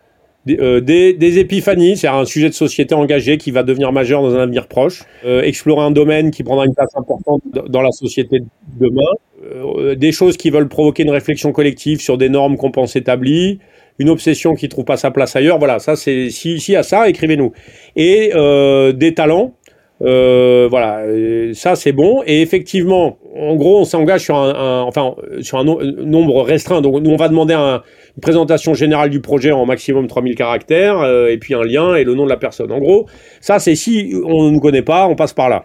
[0.46, 4.22] des, euh, des, des épiphanies, c'est un sujet de société engagé qui va devenir majeur
[4.22, 7.90] dans un avenir proche, euh, explorer un domaine qui prendra une place importante dans la
[7.90, 8.46] société de
[8.78, 9.00] demain,
[9.44, 13.58] euh, des choses qui veulent provoquer une réflexion collective sur des normes qu'on pense établies,
[13.98, 17.08] une obsession qui trouve pas sa place ailleurs, voilà, ça c'est si, si à ça,
[17.08, 17.52] écrivez-nous.
[17.96, 19.54] Et euh, des talents,
[20.02, 22.22] euh, voilà, euh, ça c'est bon.
[22.26, 26.80] Et effectivement, en gros, on s'engage sur un, un- enfin, sur un no- nombre restreint.
[26.80, 27.82] Donc, nous, on va demander un-
[28.16, 32.04] une présentation générale du projet en maximum 3000 caractères, euh, et puis un lien et
[32.04, 32.70] le nom de la personne.
[32.72, 33.06] En gros,
[33.40, 35.64] ça c'est si on ne nous connaît pas, on passe par là.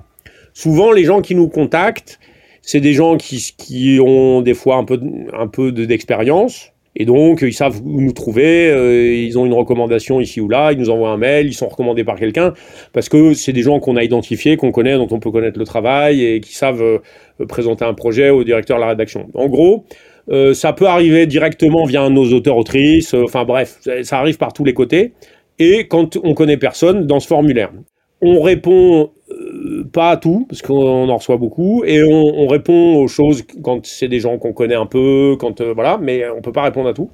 [0.53, 2.19] Souvent, les gens qui nous contactent,
[2.61, 4.99] c'est des gens qui, qui ont des fois un peu,
[5.33, 6.71] un peu de- d'expérience.
[6.95, 10.71] Et donc, ils savent où nous trouver, euh, ils ont une recommandation ici ou là,
[10.71, 12.53] ils nous envoient un mail, ils sont recommandés par quelqu'un,
[12.93, 15.65] parce que c'est des gens qu'on a identifiés, qu'on connaît, dont on peut connaître le
[15.65, 16.97] travail, et qui savent euh,
[17.47, 19.27] présenter un projet au directeur de la rédaction.
[19.35, 19.85] En gros,
[20.31, 24.51] euh, ça peut arriver directement via nos auteurs-autrices, euh, enfin bref, ça, ça arrive par
[24.51, 25.13] tous les côtés,
[25.59, 27.71] et quand on connaît personne, dans ce formulaire.
[28.21, 29.11] On répond
[29.91, 33.85] pas à tout, parce qu'on en reçoit beaucoup, et on, on répond aux choses quand
[33.85, 36.89] c'est des gens qu'on connaît un peu, quand euh, voilà, mais on peut pas répondre
[36.89, 37.09] à tout.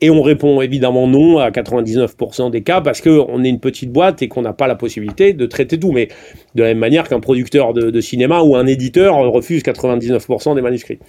[0.00, 4.22] Et on répond évidemment non à 99% des cas parce qu'on est une petite boîte
[4.22, 5.90] et qu'on n'a pas la possibilité de traiter tout.
[5.90, 6.06] Mais
[6.54, 11.00] de la même manière qu'un producteur de, cinéma ou un éditeur refuse 99% des manuscrits.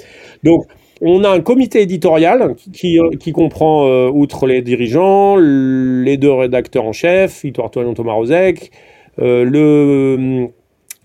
[0.44, 0.64] Donc,
[1.02, 6.86] on a un comité éditorial qui, qui comprend, euh, outre les dirigeants, les deux rédacteurs
[6.86, 8.89] en chef, Victoire Toignon, Thomas Rozek, euh,
[9.20, 10.50] le,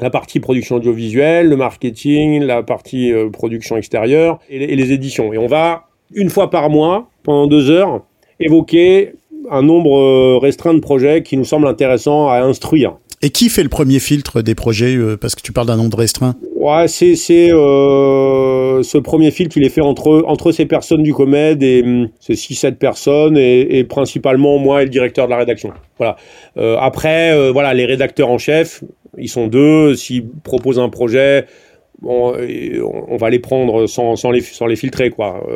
[0.00, 5.32] la partie production audiovisuelle, le marketing, la partie euh, production extérieure et les, éditions.
[5.32, 8.04] Et on va, une fois par mois, pendant deux heures,
[8.40, 9.12] évoquer
[9.50, 12.96] un nombre euh, restreint de projets qui nous semblent intéressants à instruire.
[13.24, 15.96] Et qui fait le premier filtre des projets euh, Parce que tu parles d'un nombre
[15.96, 16.36] restreint.
[16.56, 21.62] Ouais, c'est euh, ce premier filtre, il est fait entre entre ces personnes du Comed
[21.62, 25.72] et hum, ces 6-7 personnes et, principalement moi et le directeur de la rédaction.
[25.96, 26.16] Voilà.
[26.58, 28.84] Euh, après, euh, voilà, les rédacteurs en chef,
[29.16, 29.94] ils sont deux.
[29.94, 31.46] S'ils proposent un projet,
[32.02, 32.34] on,
[33.08, 35.46] on va les prendre sans, sans les sans les filtrer quoi.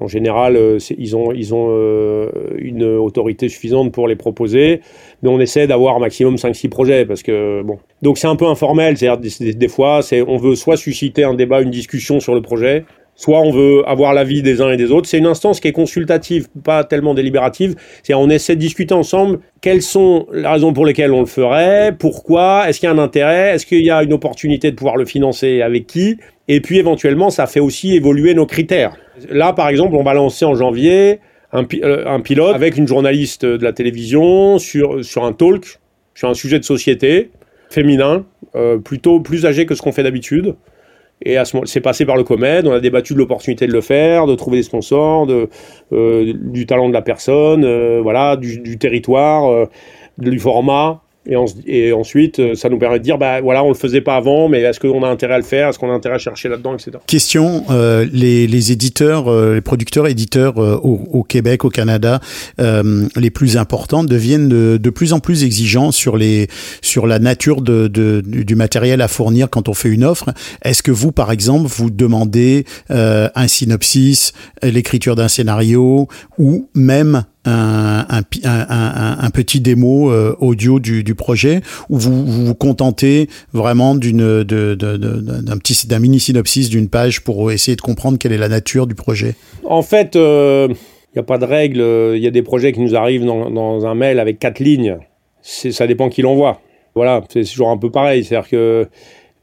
[0.00, 4.80] En général, euh, ils ont, ont euh, une autorité suffisante pour les proposer,
[5.22, 7.78] mais on essaie d'avoir un maximum 5-6 projets parce que bon.
[8.02, 11.70] Donc c'est un peu informel, c'est-à-dire des, fois, on veut soit susciter un débat, une
[11.70, 12.84] discussion sur le projet,
[13.16, 15.08] soit on veut avoir l'avis des uns et des autres.
[15.08, 17.74] C'est une instance qui est consultative, pas tellement délibérative.
[18.02, 21.92] C'est-à-dire on essaie de discuter ensemble quelles sont les raisons pour lesquelles on le ferait,
[21.98, 24.96] pourquoi, est-ce qu'il y a un intérêt, est-ce qu'il y a une opportunité de pouvoir
[24.96, 28.96] le financer, avec qui, et puis éventuellement ça fait aussi évoluer nos critères.
[29.30, 31.20] Là par exemple on va lancer en janvier
[31.52, 35.78] un, euh, pilote avec une journaliste de la télévision sur, sur un talk,
[36.14, 37.30] sur un sujet de société
[37.70, 40.54] féminin, euh, plutôt plus âgé que ce qu'on fait d'habitude.
[41.20, 42.66] Et à ce moment, c'est passé par le Comed.
[42.66, 45.48] On a débattu de l'opportunité de le faire, de trouver des sponsors, de,
[45.92, 47.66] euh, du talent de la personne,
[48.00, 49.66] voilà, du, territoire,
[50.16, 51.02] du format.
[51.28, 54.48] Et, ensuite, euh, ça nous permet de dire, bah voilà, on le faisait pas avant,
[54.48, 55.68] mais est-ce qu'on a intérêt à le faire?
[55.68, 56.92] Est-ce qu'on a intérêt à chercher là-dedans, etc.
[57.06, 62.20] Question, euh, les, les éditeurs, euh, les producteurs éditeurs euh, au, au Québec, au Canada,
[62.60, 66.48] euh, les plus importants deviennent de, de plus en plus exigeants sur les
[66.82, 70.30] sur la nature de, de- du du matériel à fournir quand on fait une offre.
[70.62, 77.24] Est-ce que vous, par exemple, vous demandez euh, un synopsis, l'écriture d'un scénario ou même
[77.48, 85.86] un, petit démo euh, audio du, projet ou vous vous, contentez vraiment d'une d'un petit
[85.86, 89.34] d'un mini synopsis d'une page pour essayer de comprendre quelle est la nature du projet
[89.64, 90.74] En fait, il
[91.14, 91.80] n'y a pas de règle.
[92.14, 94.98] Il y a des projets qui nous arrivent dans, un mail avec quatre lignes.
[95.42, 96.60] Ça dépend qui l'envoie.
[96.94, 98.24] Voilà, c'est toujours un peu pareil.
[98.24, 98.88] C'est-à-dire que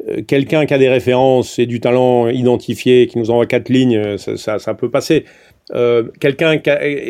[0.08, 3.98] euh, quelqu'un qui a des références et du talent identifié, qui nous envoie quatre lignes,
[3.98, 5.26] euh, ça peut passer.
[5.74, 6.60] Euh, quelqu'un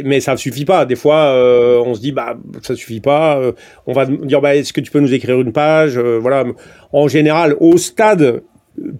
[0.05, 0.85] mais ça suffit pas.
[0.85, 3.51] Des fois euh, on se dit bah ça suffit pas euh,
[3.85, 6.45] on va dire bah est-ce que tu peux nous écrire une page voilà.
[6.93, 8.43] En général au stade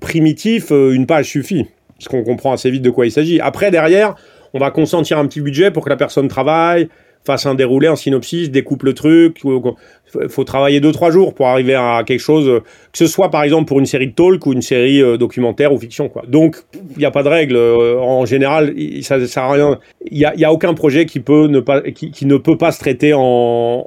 [0.02, 3.39] primitif une page suffit parce qu'on comprend assez vite de quoi il s'agit.
[3.39, 4.15] Après derrière
[4.54, 6.89] on va consentir un petit budget pour que la personne travaille
[7.25, 11.47] fasse un déroulé un synopsis découpe le truc il faut travailler deux trois jours pour
[11.47, 12.61] arriver à quelque chose
[12.91, 15.73] que ce soit par exemple pour une série de talk ou une série euh, documentaire
[15.73, 16.23] ou fiction quoi.
[16.27, 19.79] Donc il n'y a pas de règle euh, en général ça sert à rien.
[20.09, 22.71] Il y a, y a aucun projet qui peut ne pas qui, ne peut pas
[22.71, 23.83] se traiter en,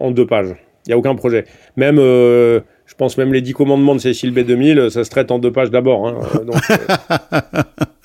[0.00, 0.54] en, deux pages.
[0.86, 1.44] Il y a aucun projet.
[1.76, 5.38] Même euh, je pense même les 10 commandements de Cécile B2000 ça se traite en
[5.38, 6.16] deux pages d'abord hein.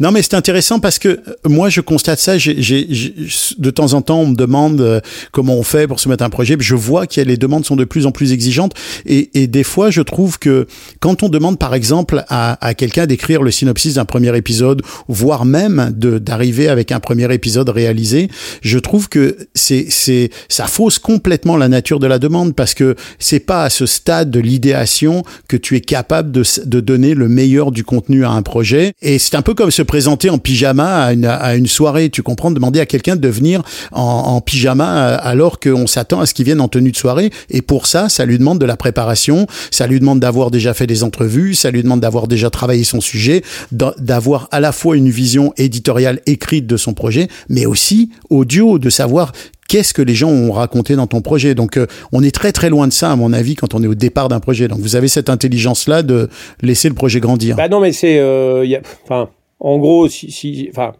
[0.00, 2.38] Non, mais c'est intéressant parce que euh, moi, je constate ça.
[2.38, 3.14] J'ai, j'ai- j'ai-
[3.58, 5.00] de temps en temps, on me demande euh,
[5.32, 6.56] comment on fait pour se mettre un projet.
[6.58, 8.72] Je vois que les demandes sont de plus en plus exigeantes.
[9.06, 10.66] Et, et des fois, je trouve que
[11.00, 15.44] quand on demande, par exemple, à, à quelqu'un d'écrire le synopsis d'un premier épisode, voire
[15.44, 18.28] même de, d'arriver avec un premier épisode réalisé,
[18.62, 22.96] je trouve que c'est, c'est, ça fausse complètement la nature de la demande parce que
[23.18, 27.28] c'est pas à ce stade de l'idéation que tu es capable de, de donner le
[27.28, 28.92] meilleur du contenu à un projet.
[29.02, 32.10] Et c'est un peu comme se présenter en pyjama à une, soirée.
[32.10, 32.50] Tu comprends?
[32.50, 36.44] Demander à quelqu'un de venir en, en pyjama euh, alors qu'on s'attend à ce qu'il
[36.46, 37.30] vienne en tenue de soirée.
[37.48, 39.46] Et pour ça, ça lui demande de la préparation.
[39.70, 41.54] Ça lui demande d'avoir déjà fait des entrevues.
[41.54, 45.52] Ça lui demande d'avoir déjà travaillé son sujet, d'a- d'avoir à la fois une vision
[45.56, 49.30] éditoriale écrite de son projet, mais aussi audio, de savoir
[49.68, 51.54] qu'est-ce que les gens ont raconté dans ton projet.
[51.54, 53.86] Donc, euh, on est très très loin de ça, à mon avis, quand on est
[53.86, 54.68] au départ d'un projet.
[54.68, 56.28] Donc, vous avez cette intelligence-là de
[56.62, 57.56] laisser le projet grandir.
[57.56, 58.66] Bah non, mais c'est, euh,
[59.04, 60.92] enfin, en gros, si, si, enfin,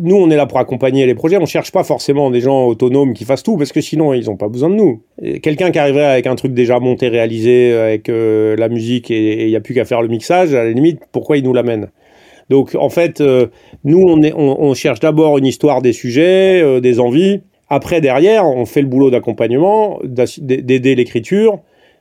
[0.00, 1.38] nous, on est là pour accompagner les projets.
[1.38, 4.36] On cherche pas forcément des gens autonomes qui fassent tout, parce que sinon, ils ont
[4.36, 5.02] pas besoin de nous.
[5.42, 9.50] Quelqu'un qui arriverait avec un truc déjà monté, réalisé, avec euh, la musique et il
[9.50, 11.88] y a plus qu'à faire le mixage, à la limite, pourquoi il nous l'amène?
[12.50, 13.46] Donc, en fait, euh,
[13.84, 17.40] nous, on, est, on, on cherche d'abord une histoire des sujets, euh, des envies.
[17.70, 21.58] Après, derrière, on fait le boulot d'accompagnement, d'aider l'écriture,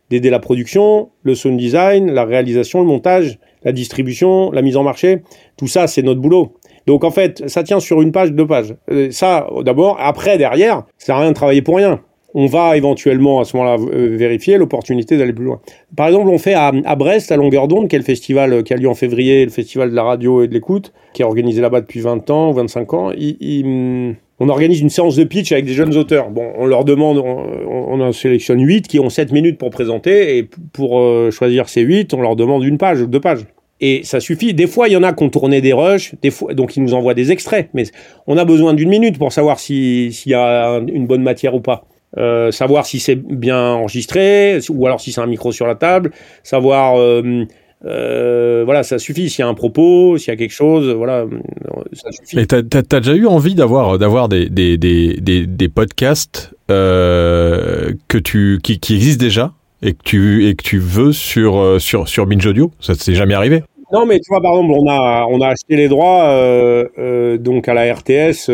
[0.09, 4.83] d'aider la production, le sound design, la réalisation, le montage, la distribution, la mise en
[4.83, 5.21] marché.
[5.57, 6.53] Tout ça, c'est notre boulot.
[6.85, 8.73] Donc en fait, ça tient sur une page, deux pages.
[8.89, 9.97] Euh, ça, d'abord.
[9.99, 11.99] Après, derrière, ça sert rien de travailler pour rien.
[12.33, 15.59] On va éventuellement à ce moment-là euh, vérifier l'opportunité d'aller plus loin.
[15.95, 18.73] Par exemple, on fait à, Brest, à Longueur d'onde, qui est le festival euh, qui
[18.73, 21.61] a lieu en février, le festival de la radio et de l'écoute, qui est organisé
[21.61, 23.11] là-bas depuis 20 ans, 25 ans.
[23.17, 26.29] Il- il- on organise une séance de pitch avec des jeunes auteurs.
[26.29, 30.49] Bon, on leur demande, on, en sélectionne 8 qui ont 7 minutes pour présenter, et
[30.73, 33.45] pour euh, choisir ces 8, on leur demande une page ou deux pages.
[33.79, 34.53] Et ça suffit.
[34.53, 36.81] Des fois, il y en a qui ont tourné des rushs, des fois, donc ils
[36.83, 37.69] nous envoient des extraits.
[37.75, 37.83] Mais
[38.25, 41.53] on a besoin d'une minute pour savoir si- s'il y a un- une bonne matière
[41.53, 41.85] ou pas.
[42.17, 46.11] Euh, savoir si c'est bien enregistré, ou alors si c'est un micro sur la table.
[46.41, 47.43] Savoir, euh,
[47.85, 49.29] euh, voilà, ça suffit.
[49.29, 51.27] S'il y a un propos, s'il y a quelque chose, voilà, euh,
[51.93, 52.39] ça suffit.
[52.39, 58.17] Et t'as, déjà eu envie d'avoir, d'avoir des, des, des, des, des podcasts euh, que
[58.17, 59.51] tu, qui, qui existent déjà
[59.83, 62.71] et que tu, et que tu veux sur, sur, sur Binge Audio?
[62.79, 63.63] Ça t'est jamais arrivé?
[63.93, 67.69] Non, mais tu vois, par exemple, on a, on a acheté les droits euh, donc
[67.69, 68.49] à la RTS.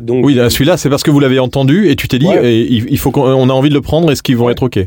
[0.00, 2.52] donc, Oui, là, celui-là, c'est parce que vous l'avez entendu et tu t'es dit, Ouais.
[2.52, 4.62] et il, il faut qu'on on a envie de le prendre, est-ce qu'ils vont être
[4.64, 4.78] OK?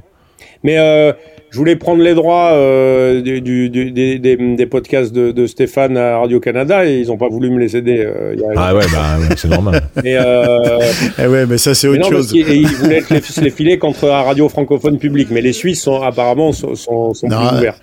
[0.64, 1.14] Mais euh,
[1.52, 5.48] je voulais prendre les droits euh, du, du- du- des, des, des podcasts de, de
[5.48, 8.00] Stéphane à Radio-Canada et ils n'ont pas voulu me les céder.
[8.00, 9.82] euh, il y a- Ah ouais, bah, ouais, c'est normal.
[10.04, 10.80] Mais, euh,
[11.24, 12.32] Eh ouais, mais ça, c'est autre non, chose.
[12.32, 15.30] qu'ils ils voulaient se les, les filer contre un radio francophone public.
[15.32, 17.78] Mais les Suisses, sont, apparemment, sont, sont, sont Non, plus ouverts.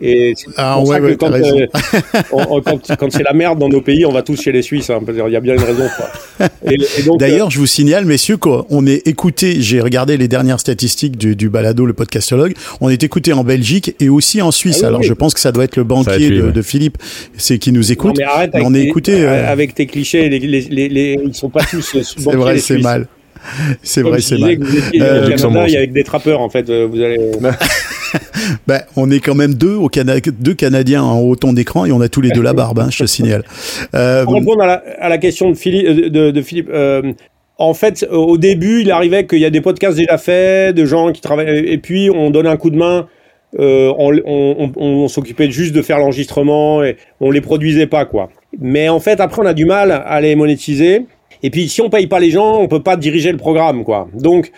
[0.00, 1.66] Et c'est Ah, pour ouais, ça que ouais, quand, euh,
[2.32, 4.62] on- on- quand, quand c'est la merde dans nos pays, on va tous chez les
[4.62, 4.90] Suisses.
[4.90, 5.88] hein, qu'il y a bien une raison.
[5.96, 6.48] Quoi.
[6.70, 10.58] Et, et donc, D'ailleurs, je vous signale, messieurs, qu'on est écouté, j'ai regardé les dernières
[10.60, 14.78] statistiques du, du balado, le podcastologue, on est écouté en Belgique et aussi en Suisse.
[14.78, 15.06] Ah oui, Alors, oui.
[15.06, 16.98] je pense que ça doit être le être banquier de, Philippe,
[17.36, 18.14] c'est qui nous Non, écoute.
[18.18, 20.28] mais arrête on est tes- écouté, euh, avec tes clichés.
[20.28, 21.94] Les, les, les, les- ils sont pas tous.
[21.94, 22.82] euh, C'est vrai, les c'est Suisses.
[22.84, 23.06] mal.
[23.82, 24.56] C'est Comme vrai, c'est mal.
[24.58, 25.78] vous étiez Euh, Canada, il y ça.
[25.78, 26.68] avec des trappeurs en fait.
[26.70, 27.18] euh, Vous allez.
[28.66, 31.92] Ben, on est quand même deux au Cana deux Canadiens en haut ton d'écran et
[31.92, 33.44] on a tous les deux la barbe, hein, je te signale.
[33.94, 37.12] Euh, Pour répondre à la, à la question de Philippe, euh, de, de Philippe euh,
[37.58, 41.12] en fait, au début, il arrivait qu'il y a des podcasts déjà faits, de gens
[41.12, 43.06] qui travaillent, et puis on donne un coup de main.
[43.60, 48.04] euh, on on, on, on s'occupait juste de faire l'enregistrement et on les produisait pas
[48.06, 48.28] quoi.
[48.60, 51.06] Mais en fait, après, on a du mal à les monétiser.
[51.44, 54.08] Et puis, si on paye pas les gens, on peut pas diriger le programme quoi.
[54.14, 54.50] Donc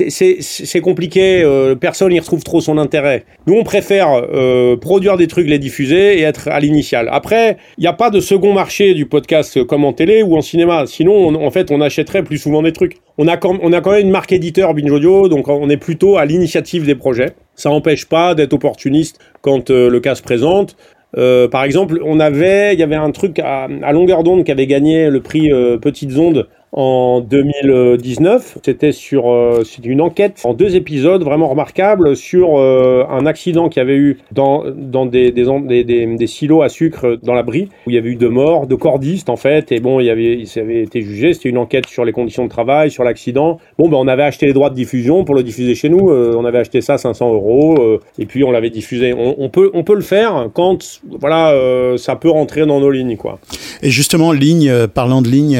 [0.00, 3.24] c'est- compliqué, euh, personne n'y retrouve trop son intérêt.
[3.46, 7.08] Nous, on préfère euh, produire des trucs, les diffuser et être à l'initial.
[7.12, 10.40] Après, il n'y a pas de second marché du podcast comme en télé ou en
[10.40, 10.84] cinéma.
[10.86, 12.96] Sinon, on- en fait, on achèterait plus souvent des trucs.
[13.18, 15.76] On a quand, on a quand même une marque éditeur Binge Audio, donc on est
[15.76, 17.30] plutôt à l'initiative des projets.
[17.54, 20.76] Ça n'empêche pas d'être opportuniste quand euh, le cas se présente.
[21.18, 24.50] Euh, par exemple, on avait, il y avait un truc à, à longueur d'onde qui
[24.50, 28.58] avait gagné le prix euh, Petites Ondes en 2019.
[28.64, 33.80] C'était sur, euh, une enquête en deux épisodes vraiment remarquable sur euh, un accident qu'il
[33.80, 34.64] y avait eu dans
[35.06, 38.74] des silos à sucre dans la Brie où il y avait eu deux morts, de
[38.74, 39.72] cordistes en fait.
[39.72, 40.40] Et bon, il y avait,
[40.82, 41.34] été jugé.
[41.34, 43.58] C'était une enquête sur les conditions de travail, sur l'accident.
[43.78, 46.10] Bon, ben on avait acheté les droits de diffusion pour le diffuser chez nous.
[46.10, 49.14] Euh, on avait acheté ça 500 euros euh, et puis on l'avait diffusé.
[49.14, 51.54] On, peut on peut le faire quand voilà
[51.96, 53.38] ça peut rentrer dans nos lignes quoi.
[53.82, 55.58] Et justement, ligne, parlant de ligne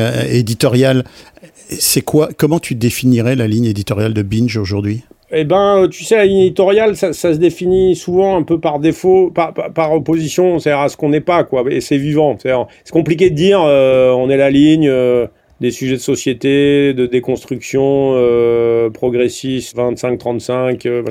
[1.02, 1.02] euh,
[1.69, 5.03] c'est quoi Comment tu définirais la ligne éditoriale de Binge aujourd'hui?
[5.35, 9.33] Eh ben, tu sais, la ligne éditoriale, ça, se définit souvent un peu par défaut,
[9.33, 11.65] par, opposition, c'est-à-dire à ce qu'on n'est pas, quoi.
[11.71, 12.37] Et c'est vivant.
[12.39, 15.27] C'est compliqué de dire, euh, on est la ligne euh,
[15.63, 21.03] des sujets de société, de déconstruction euh, progressiste, 25-35, euh,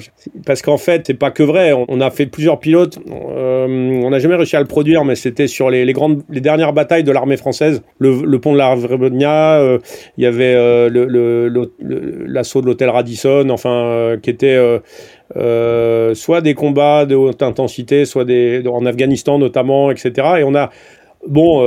[0.46, 1.72] parce qu'en fait, c'est pas que vrai.
[1.74, 3.00] On, a fait plusieurs pilotes.
[3.10, 3.66] euh,
[4.04, 7.06] on n'a jamais réussi à le produire, mais c'était sur les, grandes, les dernières batailles
[7.06, 7.82] de l'armée française.
[8.00, 9.80] Le, pont de la Vrebnia, euh,
[10.18, 10.90] il y avait euh,
[11.80, 14.60] l'assaut de l'hôtel Radisson, enfin, qui était
[16.14, 20.40] soit des combats de haute intensité, soit des en Afghanistan notamment, etc.
[20.40, 20.72] Et on a
[21.26, 21.62] bon.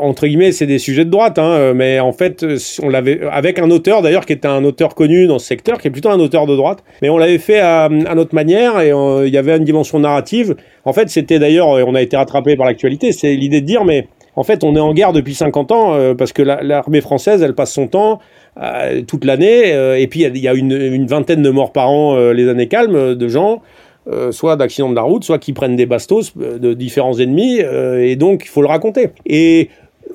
[0.00, 2.44] Entre guillemets, c'est des sujets de droite, hein, mais en fait,
[2.82, 5.88] on l'avait avec un auteur d'ailleurs qui était un auteur connu dans ce secteur, qui
[5.88, 9.26] est plutôt un auteur de droite, mais on l'avait fait à, notre manière et euh,
[9.26, 10.54] il y avait une dimension narrative.
[10.84, 14.06] En fait, c'était d'ailleurs, on a été rattrapé par l'actualité, c'est l'idée de dire, mais
[14.36, 17.42] en fait, on est en guerre depuis 50 ans euh, parce que la- l'armée française,
[17.42, 18.20] elle passe son temps
[18.62, 22.16] euh, toute l'année, euh, et puis il y a- une, vingtaine de morts par an
[22.16, 23.62] euh, les années calmes euh, de gens.
[24.10, 27.60] Euh, soit d'accidents de la route, soit qui prennent des bastos euh, de différents ennemis,
[27.62, 29.10] euh, et donc il faut le raconter.
[29.26, 29.68] Et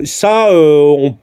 [0.04, 1.16] ça, euh, on,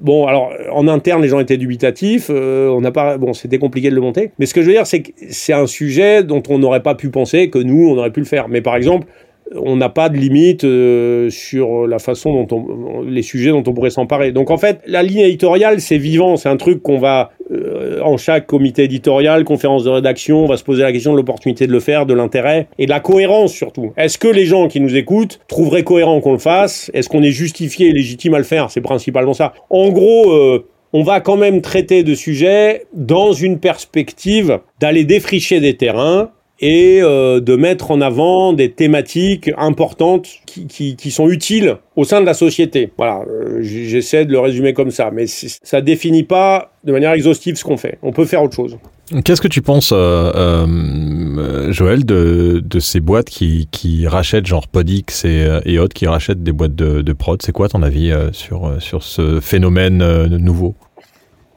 [0.00, 3.90] bon, alors en interne, les gens étaient dubitatifs, euh, on n'a pas, bon, c'était compliqué
[3.90, 4.30] de le monter.
[4.38, 6.94] Mais ce que je veux dire, c'est que c'est un sujet dont on n'aurait pas
[6.94, 8.48] pu penser que nous, on aurait pu le faire.
[8.48, 9.06] Mais par exemple,
[9.54, 13.72] on n'a pas de limite euh, sur la façon dont on, les sujets dont on
[13.72, 14.32] pourrait s'emparer.
[14.32, 18.16] Donc en fait, la ligne éditoriale, c'est vivant, c'est un truc qu'on va euh, en
[18.16, 21.72] chaque comité éditorial, conférence de rédaction, on va se poser la question de l'opportunité de
[21.72, 23.92] le faire, de l'intérêt et de la cohérence surtout.
[23.96, 26.90] Est-ce que les gens qui nous écoutent trouveraient cohérent qu'on le fasse?
[26.94, 28.70] Est-ce qu'on est justifié et légitime à le faire?
[28.70, 29.52] C'est principalement ça.
[29.70, 30.32] En gros.
[30.32, 30.66] euh,
[30.96, 36.30] on va quand même traiter de sujets dans une perspective d'aller défricher des terrains
[36.60, 42.20] et euh, de mettre en avant des thématiques importantes qui, qui, sont utiles au sein
[42.20, 42.90] de la société.
[42.96, 47.56] Voilà, euh, j'essaie de le résumer comme ça, mais ça définit pas de manière exhaustive
[47.56, 47.98] ce qu'on fait.
[48.02, 48.78] On peut faire autre chose.
[49.24, 55.24] Qu'est-ce que tu penses, euh, Joël, de, de ces boîtes qui, qui rachètent, genre Podix
[55.24, 57.42] et, et autres, qui rachètent des boîtes de, de prod?
[57.42, 60.74] C'est quoi ton avis sur, sur ce phénomène nouveau?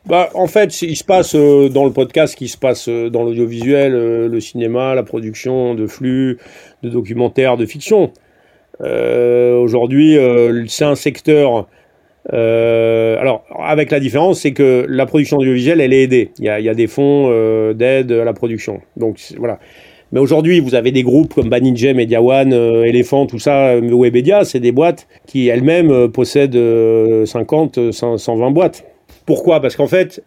[0.08, 3.10] Bah, en fait, il se passe euh, dans le podcast, ce qui se passe euh,
[3.10, 6.38] dans l'audiovisuel, euh, le cinéma, la production de flux,
[6.82, 8.12] de documentaires, de fiction.
[8.80, 10.16] Aujourd'hui,
[10.68, 11.68] c'est un secteur.
[12.32, 16.32] alors, avec la différence, c'est que la production audiovisuelle, elle est aidée.
[16.38, 17.32] Il y a, des fonds
[17.74, 18.82] d'aide à la production.
[18.95, 19.58] Donc voilà.
[20.12, 24.60] Mais aujourd'hui, vous avez des groupes comme Banijay, Media One, Elephant, tout ça, Webedia, c'est
[24.60, 28.86] des boîtes qui elles-mêmes possèdent euh, 50, euh, 100, 120 boîtes.
[29.28, 29.61] Pourquoi?
[29.61, 30.23] Parce qu'en fait,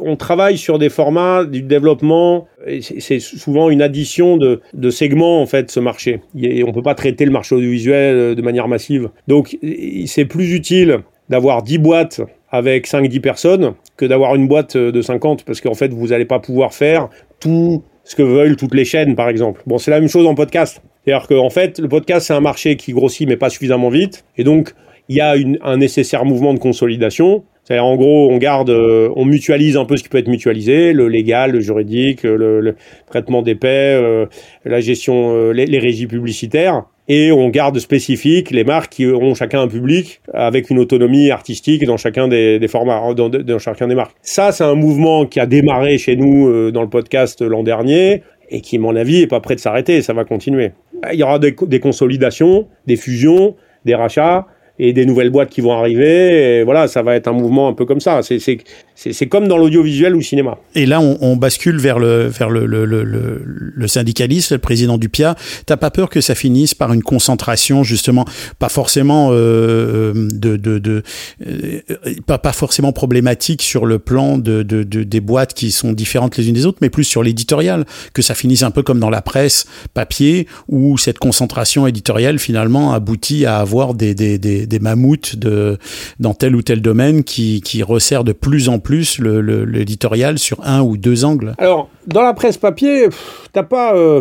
[0.00, 2.46] on travaille sur des formats du développement,
[2.80, 6.20] c'est souvent une addition de, segments, en fait, ce marché.
[6.40, 9.10] Et on peut pas traiter le marché audiovisuel euh, de manière massive.
[9.26, 9.58] Donc,
[10.06, 12.20] c'est plus utile d'avoir 10 boîtes
[12.50, 16.24] avec 5-10 personnes que d'avoir une boîte euh, de 50, parce qu'en fait, vous n'allez
[16.24, 17.08] pas pouvoir faire
[17.40, 19.62] tout ce que veulent toutes les chaînes, par exemple.
[19.66, 20.80] Bon, c'est la même chose en podcast.
[21.04, 24.24] C'est-à-dire qu'en fait, le podcast, c'est un marché qui grossit, mais pas suffisamment vite.
[24.36, 24.72] Et donc,
[25.08, 27.44] il y a un nécessaire mouvement de consolidation.
[27.66, 30.92] C'est-à-dire, en gros, on garde, euh, on mutualise un peu ce qui peut être mutualisé,
[30.92, 32.76] le légal, le juridique, le, le
[33.10, 34.26] traitement des paix, euh,
[34.64, 36.84] la gestion, euh, les, régies publicitaires.
[37.08, 41.84] Et on garde spécifique les marques qui auront chacun un public avec une autonomie artistique
[41.84, 44.16] dans chacun des, formats, dans, chacun des marques.
[44.22, 48.60] Ça, c'est un mouvement qui a démarré chez nous dans le podcast l'an dernier et
[48.60, 50.02] qui, à mon avis, est pas prêt de s'arrêter.
[50.02, 50.72] Ça va continuer.
[51.12, 53.54] Il y aura des consolidations, des fusions,
[53.84, 54.46] des rachats
[54.78, 56.62] et des nouvelles boîtes qui vont arriver.
[56.64, 58.20] Voilà, ça va être un mouvement un peu comme ça.
[58.22, 60.58] C'est comme dans l'audiovisuel ou le cinéma.
[60.74, 63.04] Et là, on, on, bascule vers le vers le, le, le,
[63.44, 65.36] le syndicaliste, le président du PIA.
[65.66, 68.24] T'as pas peur que ça finisse par une concentration, justement,
[68.58, 71.02] pas forcément euh, de, de, de
[71.46, 71.80] euh,
[72.26, 76.36] pas, pas forcément problématique sur le plan de, de, de, des boîtes qui sont différentes
[76.36, 79.10] les unes des autres, mais plus sur l'éditorial, que ça finisse un peu comme dans
[79.10, 84.78] la presse papier, où cette concentration éditoriale finalement aboutit à avoir des, des, des des,
[84.78, 85.78] mammouths de,
[86.20, 90.58] dans tel ou tel domaine qui, qui resserrent de plus en plus l'éditorial le, sur
[90.64, 93.08] un ou deux angles Alors, dans la presse papier,
[93.52, 93.94] t'as pas.
[93.96, 94.20] Euh,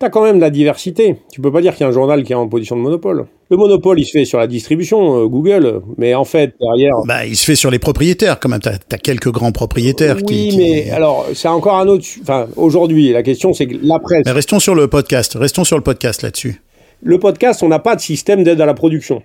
[0.00, 1.16] T'as quand même de la diversité.
[1.32, 3.26] Tu peux pas dire qu'il y a un journal qui est en position de monopole.
[3.50, 6.94] Le monopole, il se fait sur la distribution, euh, Google, mais en fait, derrière...
[7.04, 8.60] Bah, il se fait sur les propriétaires, quand même.
[8.60, 10.56] T'as as quelques grands propriétaires oui, qui...
[10.56, 12.04] mais alors, c'est encore un autre...
[12.22, 14.22] Enfin, aujourd'hui, la question, c'est que la presse...
[14.24, 15.36] Mais restons sur le podcast.
[15.36, 16.62] Restons sur le podcast là-dessus.
[17.02, 19.24] Le podcast, on n'a pas de système d'aide à la production.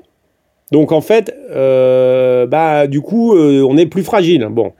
[0.73, 4.47] Donc en fait, euh, bah du coup, euh, on est plus fragile.
[4.49, 4.71] Bon,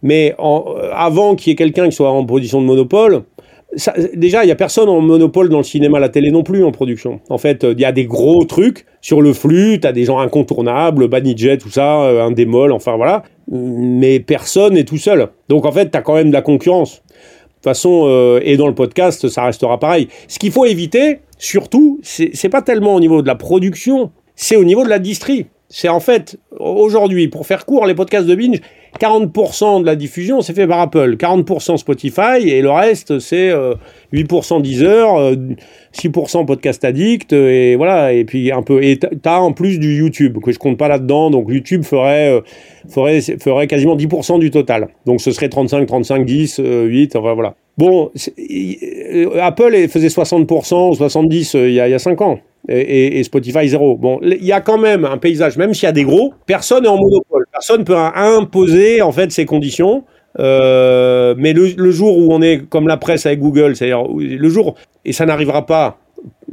[0.00, 3.24] mais euh, avant qu'il y ait quelqu'un qui soit en position de monopole,
[4.14, 6.70] déjà il y a personne en monopole dans le cinéma, la télé non plus en
[6.70, 7.18] production.
[7.28, 10.20] En fait, il y a des gros trucs sur le flux, tu as des gens
[10.20, 13.24] incontournables, Banijay, tout ça, un démol, enfin voilà.
[13.50, 15.26] Mais personne n'est tout seul.
[15.48, 17.02] Donc en fait, tu as quand même de la concurrence.
[17.02, 20.06] De toute façon, et dans le podcast, ça restera pareil.
[20.28, 24.64] Ce qu'il faut éviter, surtout, c'est pas tellement au niveau de la production, c'est au
[24.64, 25.46] niveau de la distri.
[25.74, 28.60] C'est en fait, aujourd'hui, pour faire court, les podcasts de binge,
[29.00, 33.74] 40% de la diffusion, c'est fait par Apple, 40% Spotify, et le reste, c'est euh,
[34.12, 35.34] 8% Deezer, euh,
[35.94, 38.84] 6% Podcast Addict, et voilà, et puis un peu.
[38.84, 42.40] Et t'as en plus du YouTube, que je compte pas là-dedans, donc YouTube ferait, euh,
[42.90, 44.88] ferait, ferait quasiment 10% du total.
[45.06, 47.54] Donc ce serait 35, 35, 10, 8, enfin voilà.
[47.78, 53.22] Bon, euh, Apple faisait 60% ou 70% il y, il y a 5 ans et,
[53.24, 53.96] Spotify zéro.
[53.96, 56.84] Bon, il y a quand même un paysage, même s'il y a des gros, personne
[56.84, 57.46] n'est en monopole.
[57.52, 60.04] Personne peut imposer en fait ses conditions.
[60.38, 64.76] Euh, mais le, jour où on est comme la presse avec Google, c'est-à-dire le jour
[65.04, 65.98] et ça n'arrivera pas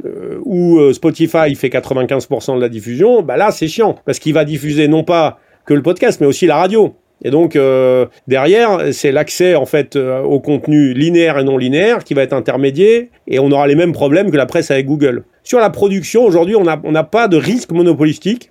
[0.04, 4.34] euh, où euh, Spotify fait 95% de la diffusion, bah là c'est chiant parce qu'il
[4.34, 6.94] va diffuser non pas que le podcast mais aussi la radio.
[7.22, 12.04] Et donc euh, derrière, c'est l'accès en fait euh, au contenu linéaire et non linéaire
[12.04, 15.24] qui va être intermédiaire et on aura les mêmes problèmes que la presse avec Google.
[15.42, 18.50] Sur la production, aujourd'hui, on n'a pas de risque monopolistique.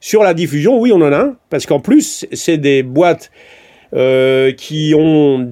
[0.00, 3.30] Sur la diffusion, oui, on en a un, parce qu'en plus, c'est des boîtes
[3.94, 5.48] euh, qui ont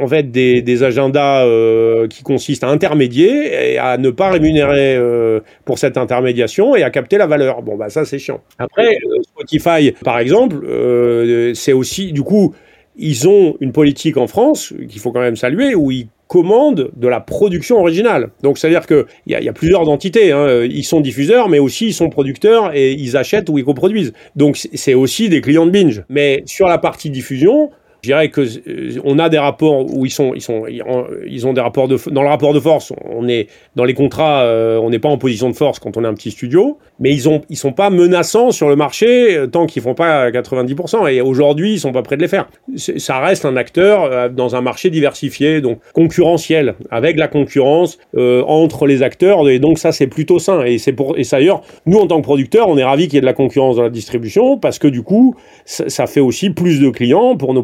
[0.00, 5.40] en fait des, agendas euh, qui consistent à intermédier et à ne pas rémunérer euh,
[5.64, 7.62] pour cette intermédiation et à capter la valeur.
[7.62, 8.40] Bon, bah ça c'est chiant.
[8.58, 10.56] Après, Spotify, par exemple,
[11.54, 12.52] c'est aussi du coup
[12.96, 17.08] ils ont une politique en France qu'il faut quand même saluer où ils commandent de
[17.08, 18.30] la production originale.
[18.42, 20.30] Donc c'est-à-dire qu'il y, a, y a plusieurs entités.
[20.30, 20.62] Hein.
[20.64, 24.12] Ils sont diffuseurs, mais aussi ils sont producteurs et ils achètent ou ils coproduisent.
[24.36, 26.04] Donc c'est aussi des clients de binge.
[26.08, 27.70] Mais sur la partie diffusion,
[28.02, 31.52] je dirais que euh, on a des rapports où ils sont, ils sont, ils ont
[31.52, 32.92] des rapports de dans le rapport de force.
[33.04, 36.04] On est dans les contrats, euh, on n'est pas en position de force quand on
[36.04, 39.46] est un petit studio, mais ils ont, ils sont pas menaçants sur le marché euh,
[39.48, 41.12] tant qu'ils font pas 90%.
[41.12, 42.48] Et aujourd'hui, ils sont pas prêts de les faire.
[42.76, 49.02] Ça reste un acteur dans un marché diversifié, donc concurrentiel, avec la concurrence entre les
[49.02, 49.48] acteurs.
[49.48, 50.64] Et donc ça, c'est plutôt sain.
[50.64, 53.18] Et c'est pour, et d'ailleurs, nous en tant que producteurs, on est ravis qu'il y
[53.18, 55.34] ait de la concurrence dans la distribution parce que du coup,
[55.64, 57.62] ça, ça fait aussi plus de clients pour nos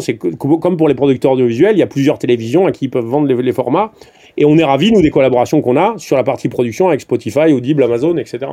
[0.00, 3.04] c'est comme pour les producteurs audiovisuels, il y a plusieurs télévisions à qui ils peuvent
[3.04, 3.92] vendre les, les formats.
[4.36, 7.52] Et on est ravis, nous, des collaborations qu'on a sur la partie production avec Spotify,
[7.52, 8.52] Audible, Amazon, etc.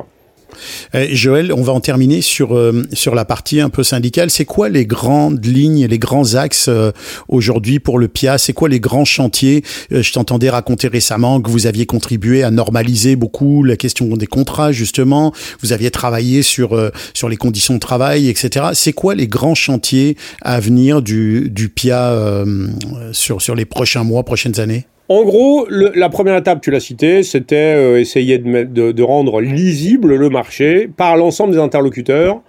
[0.94, 4.30] Euh, Joël, on va en terminer sur euh, sur la partie un peu syndicale.
[4.30, 6.92] C'est quoi les grandes lignes, les grands axes euh,
[7.28, 9.62] aujourd'hui pour le PIA C'est quoi les grands chantiers?
[9.92, 14.26] Euh, Je t'entendais raconter récemment que vous aviez contribué à normaliser beaucoup la question des
[14.26, 15.32] contrats justement.
[15.62, 18.66] Vous aviez travaillé sur euh, sur les conditions de travail, etc.
[18.74, 22.44] C'est quoi les grands chantiers à venir du du PIA
[23.12, 24.86] sur sur les prochains mois, prochaines années?
[25.10, 30.30] En gros, la première étape, tu l'as cité, c'était euh, essayer de, rendre lisible le
[30.30, 32.40] marché par l'ensemble des interlocuteurs,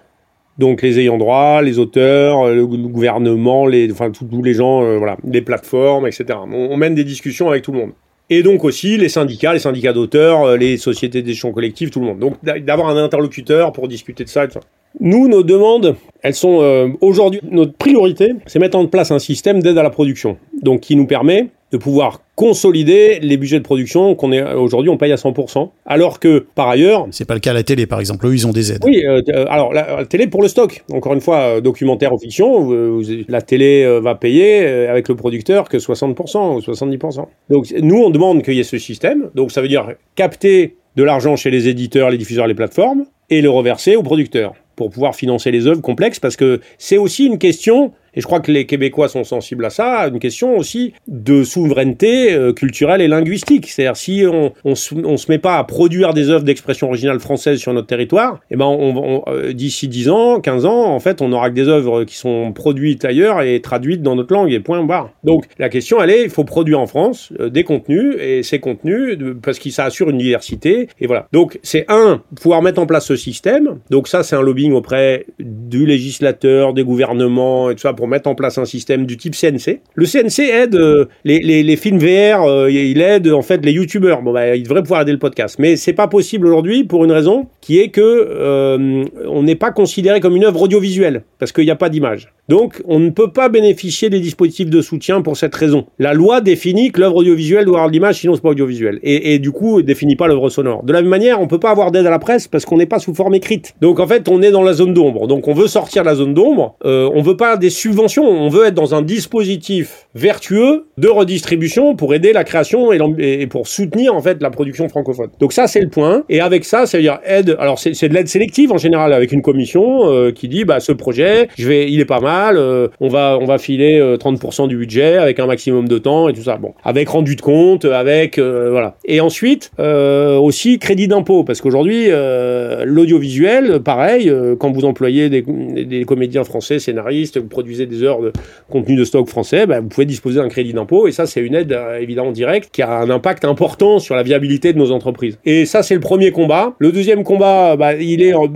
[0.59, 4.11] donc les ayants droit, les auteurs, le, le gouvernement, les, enfin
[4.53, 6.25] gens, euh, les plateformes, etc.
[6.53, 7.91] On, mène des discussions avec tout le monde.
[8.29, 12.05] Et donc aussi les syndicats, les syndicats d'auteurs, euh, les sociétés d'échelon collectif, tout le
[12.05, 12.19] monde.
[12.19, 14.45] Donc d'a- d'avoir un interlocuteur pour discuter de ça.
[14.45, 14.59] et ça.
[14.99, 19.61] Nous, nos demandes, elles sont euh, aujourd'hui, notre priorité, c'est mettre en place un système
[19.61, 20.37] d'aide à la production.
[20.61, 24.97] Donc qui nous permet de pouvoir consolider les budgets de production qu'on est aujourd'hui on
[24.97, 27.99] paye à 100%, alors que par ailleurs C'est pas le cas à la télé, par
[27.99, 28.25] exemple.
[28.27, 28.83] Eux, ils ont des aides.
[28.85, 30.83] oui, euh, euh, alors la, la télé pour le stock.
[30.91, 35.69] Encore une fois, euh, documentaire ou fiction, la télé euh, va payer avec le producteur
[35.69, 37.25] que 60% ou 70%.
[37.49, 39.29] Donc nous, on demande qu'il y ait ce système.
[39.35, 43.41] Donc ça veut dire capter de l'argent chez les éditeurs, les diffuseurs, les plateformes, et
[43.41, 47.37] le reverser aux producteurs pour pouvoir financer les œuvres complexes, parce que c'est aussi une
[47.37, 51.43] question, et je crois que les Québécois sont sensibles à ça, une question aussi de
[51.43, 53.69] souveraineté euh, culturelle et linguistique.
[53.69, 57.73] C'est-à-dire si on, on, se, met pas à produire des œuvres d'expression originale française sur
[57.73, 61.55] notre territoire, eh ben euh, d'ici 10 ans, 15 ans, en fait, on aura que
[61.55, 65.11] des œuvres qui sont produites ailleurs et traduites dans notre langue et point barre.
[65.23, 68.59] Donc la question, elle est, il faut produire en France euh, des contenus et ces
[68.59, 71.27] contenus parce que ça assure une diversité et voilà.
[71.31, 73.79] Donc c'est un pouvoir mettre en place ce système.
[73.89, 78.27] Donc ça, c'est un lobbying auprès du législateur, des gouvernements et tout ça pour mettre
[78.27, 79.79] en place un système du type CNC.
[79.93, 84.23] Le CNC aide euh, les, films VR, euh, il aide en fait les youtubeurs.
[84.23, 87.11] Bon bah il devrait pouvoir aider le podcast, mais c'est pas possible aujourd'hui pour une
[87.11, 91.63] raison qui est que euh, on n'est pas considéré comme une œuvre audiovisuelle parce qu'il
[91.65, 92.33] n'y a pas d'image.
[92.51, 95.85] Donc on ne peut pas bénéficier des dispositifs de soutien pour cette raison.
[95.99, 98.99] La loi définit que l'œuvre audiovisuelle doit avoir l'image, sinon c'est pas audiovisuel.
[99.03, 100.83] Et, du coup, elle définit pas l'œuvre sonore.
[100.83, 102.85] De la même manière, on peut pas avoir d'aide à la presse parce qu'on n'est
[102.85, 103.73] pas sous forme écrite.
[103.79, 105.27] Donc en fait, on est dans la zone d'ombre.
[105.27, 106.75] Donc on veut sortir de la zone d'ombre.
[106.83, 108.25] Euh, on veut pas des subventions.
[108.25, 113.69] On veut être dans un dispositif vertueux de redistribution pour aider la création et, pour
[113.69, 115.29] soutenir en fait la production francophone.
[115.39, 116.23] Donc ça, c'est le point.
[116.27, 117.55] Et avec ça, ça veut dire aide.
[117.59, 120.81] Alors c'est c'est de l'aide sélective en général avec une commission euh, qui dit bah
[120.81, 122.40] ce projet, je vais, il est pas mal.
[122.49, 126.29] Euh, on va on va filer euh, 30% du budget avec un maximum de temps
[126.29, 126.57] et tout ça.
[126.57, 128.95] Bon, avec rendu de compte, avec euh, voilà.
[129.05, 135.29] Et ensuite euh, aussi crédit d'impôt parce qu'aujourd'hui euh, l'audiovisuel, pareil, euh, quand vous employez
[135.29, 138.31] des, des comédiens français, scénaristes, vous produisez des heures de
[138.69, 141.55] contenu de stock français, bah, vous pouvez disposer d'un crédit d'impôt et ça c'est une
[141.55, 145.37] aide euh, évidemment directe qui a un impact important sur la viabilité de nos entreprises.
[145.45, 146.73] Et ça c'est le premier combat.
[146.79, 148.47] Le deuxième combat, bah, il est euh,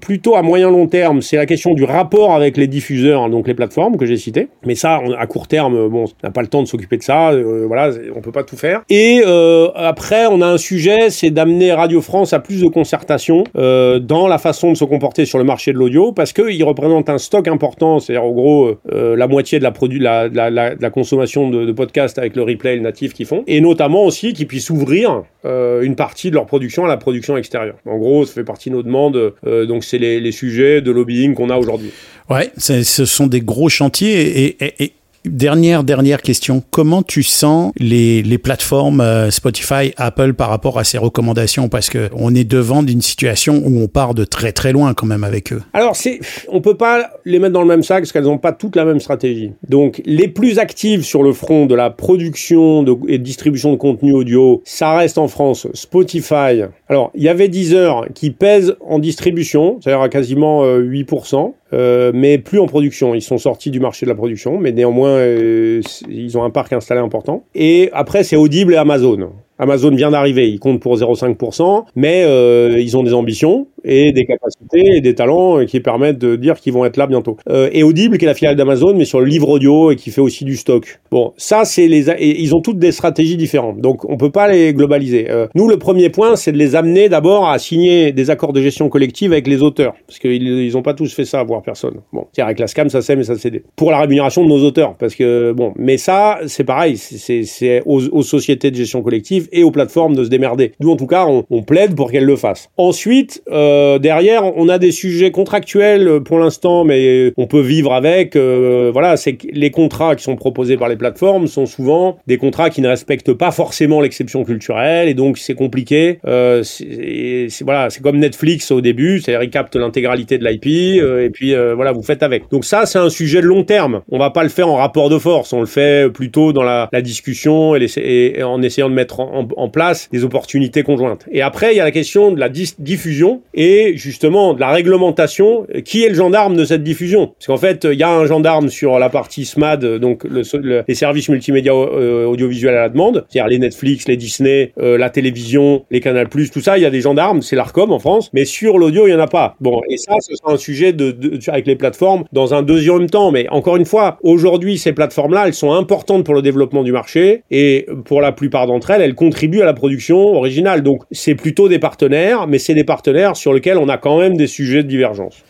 [0.00, 3.54] plutôt à moyen long terme, c'est la question du rapport avec les diffuseurs, donc les
[3.54, 4.48] plateformes que j'ai citées.
[4.64, 7.30] Mais ça, à court terme, bon, on n'a pas le temps de s'occuper de ça,
[7.30, 8.82] euh, voilà, on peut pas tout faire.
[8.90, 13.44] Et euh, après, on a un sujet, c'est d'amener Radio France à plus de concertation
[13.56, 17.08] euh, dans la façon de se comporter sur le marché de l'audio, parce qu'il représente
[17.08, 22.36] un stock important, c'est-à-dire en gros euh, la moitié de la, consommation de, podcasts avec
[22.36, 26.30] le replay le natif qu'ils font, et notamment aussi qu'ils puissent ouvrir euh, une partie
[26.30, 27.76] de leur production à la production extérieure.
[27.86, 31.34] En gros, ça fait partie de nos demandes, euh, donc c'est les sujets de lobbying
[31.34, 31.90] qu'on a aujourd'hui.
[32.30, 34.44] Ouais, ce sont des gros chantiers.
[34.44, 34.92] Et, et- et
[35.30, 36.62] dernière, dernière question.
[36.70, 41.70] Comment tu sens les, les plateformes euh, Spotify, Apple par rapport à ces recommandations?
[41.70, 45.06] Parce que on est devant d'une situation où on part de très très loin quand
[45.06, 45.62] même avec eux.
[45.72, 48.52] Alors, c'est, on peut pas les mettre dans le même sac parce qu'elles n'ont pas
[48.52, 49.52] toutes la même stratégie.
[49.66, 54.60] Donc, les plus actives sur le front de la production et distribution de contenu audio,
[54.66, 56.64] ça reste en France Spotify.
[56.90, 62.12] Alors, il y avait Deezer qui pèse en distribution, c'est-à-dire à quasiment euh, 8%, euh,
[62.14, 63.14] mais plus en production.
[63.14, 66.72] Ils sont sortis du marché de la production, mais néanmoins, euh, ils ont un parc
[66.72, 67.44] installé important.
[67.54, 69.32] Et après, c'est Audible et Amazon.
[69.58, 74.24] Amazon vient d'arriver, ils comptent pour 0,5%, mais euh, ils ont des ambitions et des
[74.24, 77.36] capacités et des talents qui permettent de dire qu'ils vont être là bientôt.
[77.50, 80.10] Euh, et Audible, qui est la filiale d'Amazon, mais sur le livre audio et qui
[80.10, 81.00] fait aussi du stock.
[81.10, 84.72] Bon, ça, c'est les, ils ont toutes des stratégies différentes, donc on peut pas les
[84.72, 85.30] globaliser.
[85.30, 88.60] Euh, nous, le premier point, c'est de les amener d'abord à signer des accords de
[88.62, 92.00] gestion collective avec les auteurs, parce qu'ils ils ont pas tous fait ça, voire personne.
[92.12, 93.62] Bon, c'est avec la SCAM, ça s'aime et ça CD.
[93.76, 97.42] Pour la rémunération de nos auteurs, parce que bon, mais ça, c'est pareil, c'est- c'est
[97.44, 100.72] c'est aux, aux sociétés de gestion collective et aux plateformes de se démerder.
[100.80, 102.68] Nous, en tout cas, on, plaide pour qu'elles le fassent.
[102.76, 107.94] Ensuite, euh, derrière, on a des sujets contractuels euh, pour l'instant, mais on peut vivre
[107.94, 108.36] avec.
[108.36, 112.70] euh, voilà, c'est les contrats qui sont proposés par les plateformes sont souvent des contrats
[112.70, 116.18] qui ne respectent pas forcément l'exception culturelle, et donc c'est compliqué.
[116.26, 121.24] Euh, c'est voilà, c'est comme Netflix au début, c'est-à-dire ils captent l'intégralité de l'IP, euh,
[121.24, 122.50] et puis euh, voilà, vous faites avec.
[122.50, 124.02] Donc ça, c'est un sujet de long terme.
[124.10, 126.88] On va pas le faire en rapport de force, on le fait plutôt dans la,
[126.92, 131.26] la discussion et en essayant de mettre en, en- place des opportunités conjointes.
[131.32, 135.66] Et après, il y a la question de la diffusion et justement de la réglementation.
[135.84, 137.28] Qui est le gendarme de cette diffusion?
[137.38, 140.42] Parce qu'en fait, il y a un gendarme sur la partie SMAD, donc le,
[140.86, 145.10] les services multimédia euh, audiovisuels à la demande, c'est-à-dire les Netflix, les Disney, euh, la
[145.10, 148.44] télévision, les Canal+, tout ça, il y a des gendarmes, c'est l'Arcom en France, mais
[148.44, 149.56] sur l'audio, il y en a pas.
[149.60, 151.16] Bon, et ça, ce sera un sujet de,
[151.48, 153.30] avec les plateformes dans un deuxième temps.
[153.30, 157.42] Mais encore une fois, aujourd'hui, ces plateformes-là, elles sont importantes pour le développement du marché
[157.50, 160.82] et pour la plupart d'entre elles, elles contribuent à la production originale.
[160.82, 164.36] Donc, c'est plutôt des partenaires, mais c'est des partenaires sur lesquels on a quand même
[164.36, 165.42] des sujets de divergence.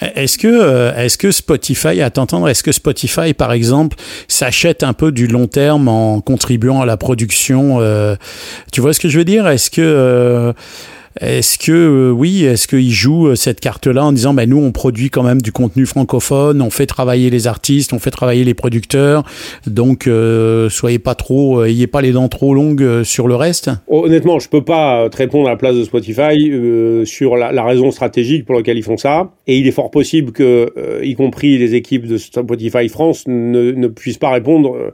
[0.00, 3.96] Est-ce que, euh, est-ce que Spotify, à t'entendre, est-ce que Spotify, par exemple,
[4.28, 8.14] s'achète un peu du long terme en contribuant à la production euh,
[8.72, 9.48] Tu vois ce que je veux dire?
[9.48, 10.52] Est-ce que euh,
[11.20, 14.72] est-ce que euh, oui, est-ce qu'ils jouent euh, cette carte-là en disant ben nous on
[14.72, 18.54] produit quand même du contenu francophone, on fait travailler les artistes, on fait travailler les
[18.54, 19.24] producteurs,
[19.66, 23.70] donc euh, soyez pas trop, ayez pas les dents trop longues sur le reste?
[23.88, 26.50] Honnêtement, je peux pas te répondre à la place de Spotify
[27.04, 30.72] sur la, raison stratégique pour laquelle ils font ça, et il est fort possible que,
[31.02, 34.92] y compris les équipes de Spotify France, ne, ne puissent pas répondre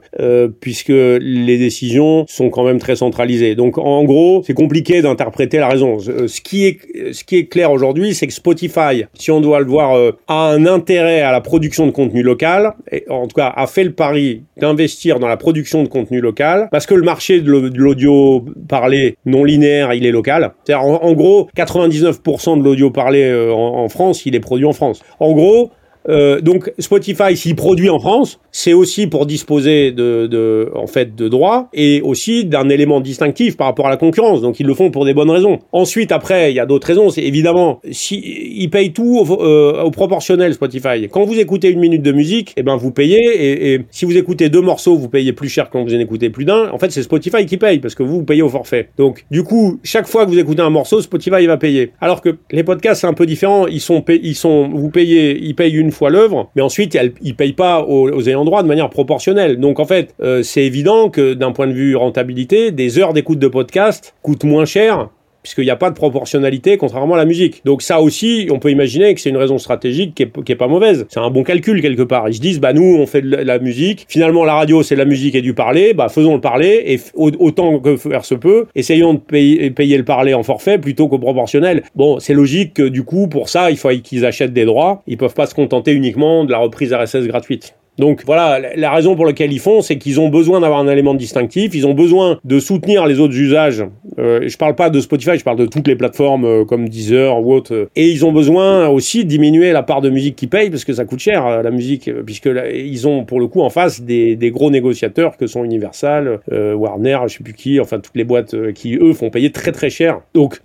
[0.59, 3.55] puisque les décisions sont quand même très centralisées.
[3.55, 7.45] Donc en gros, c'est compliqué d'interpréter la raison euh, ce qui est ce qui est
[7.45, 11.31] clair aujourd'hui, c'est que Spotify, si on doit le voir, euh, a un intérêt à
[11.31, 15.27] la production de contenu local, et en tout cas a fait le pari d'investir dans
[15.27, 20.05] la production de contenu local, parce que le marché de l'audio parlé non linéaire, il
[20.05, 20.53] est local.
[20.63, 25.01] C'est-à-dire en, gros, 99% de l'audio parlé euh, en France, il est produit en France.
[25.19, 25.71] En gros,
[26.09, 31.15] euh, donc Spotify, s'il produit en France, c'est aussi pour disposer de, de, en fait,
[31.15, 34.41] de droits et aussi d'un élément distinctif par rapport à la concurrence.
[34.41, 35.59] Donc ils le font pour des bonnes raisons.
[35.71, 37.09] Ensuite, après, il y a d'autres raisons.
[37.09, 41.07] C'est évidemment, si ils payent tout au, euh, au, proportionnel Spotify.
[41.09, 44.17] Quand vous écoutez une minute de musique, eh ben vous payez et, et, si vous
[44.17, 46.69] écoutez deux morceaux, vous payez plus cher quand vous en écoutez plus d'un.
[46.71, 48.89] En fait, c'est Spotify qui paye parce que vous, vous payez au forfait.
[48.97, 51.91] Donc du coup, chaque fois que vous écoutez un morceau, Spotify va payer.
[52.01, 53.67] Alors que les podcasts c'est un peu différent.
[53.67, 57.33] Ils sont, ils sont, vous payez, ils payent une fois l'œuvre, mais ensuite ils ne
[57.33, 59.59] payent pas aux, ayants droit de manière proportionnelle.
[59.59, 63.39] Donc en fait, euh, c'est évident que d'un point de vue rentabilité, des heures d'écoute
[63.39, 65.09] de podcast coûtent moins cher
[65.43, 67.61] puisqu'il n'y a pas de proportionnalité contrairement à la musique.
[67.65, 71.05] Donc ça aussi, on peut imaginer que c'est une raison stratégique qui est, pas mauvaise.
[71.09, 72.29] C'est un bon calcul quelque part.
[72.29, 74.05] Ils se disent, bah nous, on fait de la musique.
[74.07, 75.93] Finalement, la radio, c'est la musique et du parler.
[75.93, 80.05] Bah faisons le parler et autant que faire se peut, essayons de payer, payer le
[80.05, 81.83] parler en forfait plutôt qu'au proportionnel.
[81.95, 85.03] Bon, c'est logique que du coup, pour ça, il faut qu'ils achètent des droits.
[85.07, 87.75] Ils peuvent pas se contenter uniquement de la reprise RSS gratuite.
[87.99, 91.13] Donc voilà, la raison pour laquelle ils font, c'est qu'ils ont besoin d'avoir un élément
[91.13, 93.83] distinctif, ils ont besoin de soutenir les autres usages.
[94.17, 97.39] Euh, je parle pas de Spotify, je parle de toutes les plateformes euh, comme Deezer
[97.39, 97.89] ou autres.
[97.95, 100.93] Et ils ont besoin aussi de diminuer la part de musique qu'ils payent parce que
[100.93, 104.01] ça coûte cher euh, la musique, euh, puisque ils ont pour le coup en face
[104.01, 108.23] des, des gros négociateurs que sont Universal, Warner, je sais plus qui, enfin toutes les
[108.23, 110.21] boîtes qui eux font payer très très cher.
[110.33, 110.59] Donc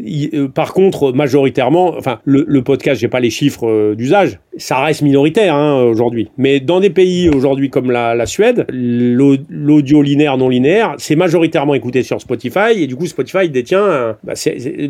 [0.55, 5.55] par contre majoritairement, enfin le, le podcast, j'ai pas les chiffres d'usage, ça reste minoritaire
[5.55, 6.31] hein, aujourd'hui.
[6.37, 11.75] Mais dans des pays aujourd'hui comme la, la Suède, l'audio linéaire non linéaire, c'est majoritairement
[11.75, 14.35] écouté sur Spotify et du coup Spotify détient, bah,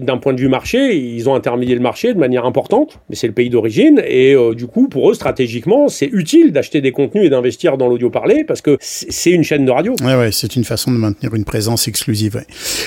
[0.00, 3.26] d'un point de vue marché, ils ont intermédié le marché de manière importante, mais c'est
[3.26, 7.26] le pays d'origine et euh, du coup pour eux stratégiquement c'est utile d'acheter des contenus
[7.26, 9.94] et d'investir dans l'audio parlé parce que c'est une chaîne de radio.
[10.02, 12.36] Ouais ouais, c'est une façon de maintenir une présence exclusive.
[12.36, 12.46] Ouais.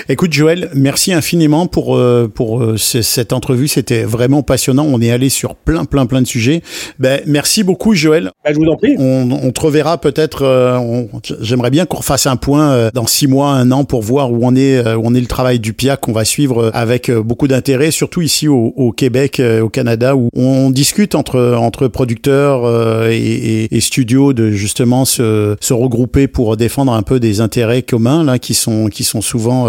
[0.09, 4.85] Écoute Joël, merci infiniment pour euh, pour euh, cette entrevue, c'était vraiment passionnant.
[4.85, 6.61] On est allé sur plein plein plein de sujets.
[6.99, 8.31] Ben, merci beaucoup, Joël.
[8.43, 8.95] Ben, je vous en prie.
[8.97, 10.43] On, on te reverra peut-être.
[10.43, 11.03] Euh,
[11.41, 14.39] J'aimerais bien qu'on refasse un point euh, dans six mois, un an, pour voir où
[14.41, 17.11] on est, euh, où on est le travail du PIAC qu'on va suivre euh, avec
[17.11, 23.09] beaucoup d'intérêt, surtout ici au, au Québec, au Canada, où on discute entre entre producteurs
[23.09, 27.81] et, et, et, studios de justement se, se regrouper pour défendre un peu des intérêts
[27.81, 29.67] communs là qui sont qui sont souvent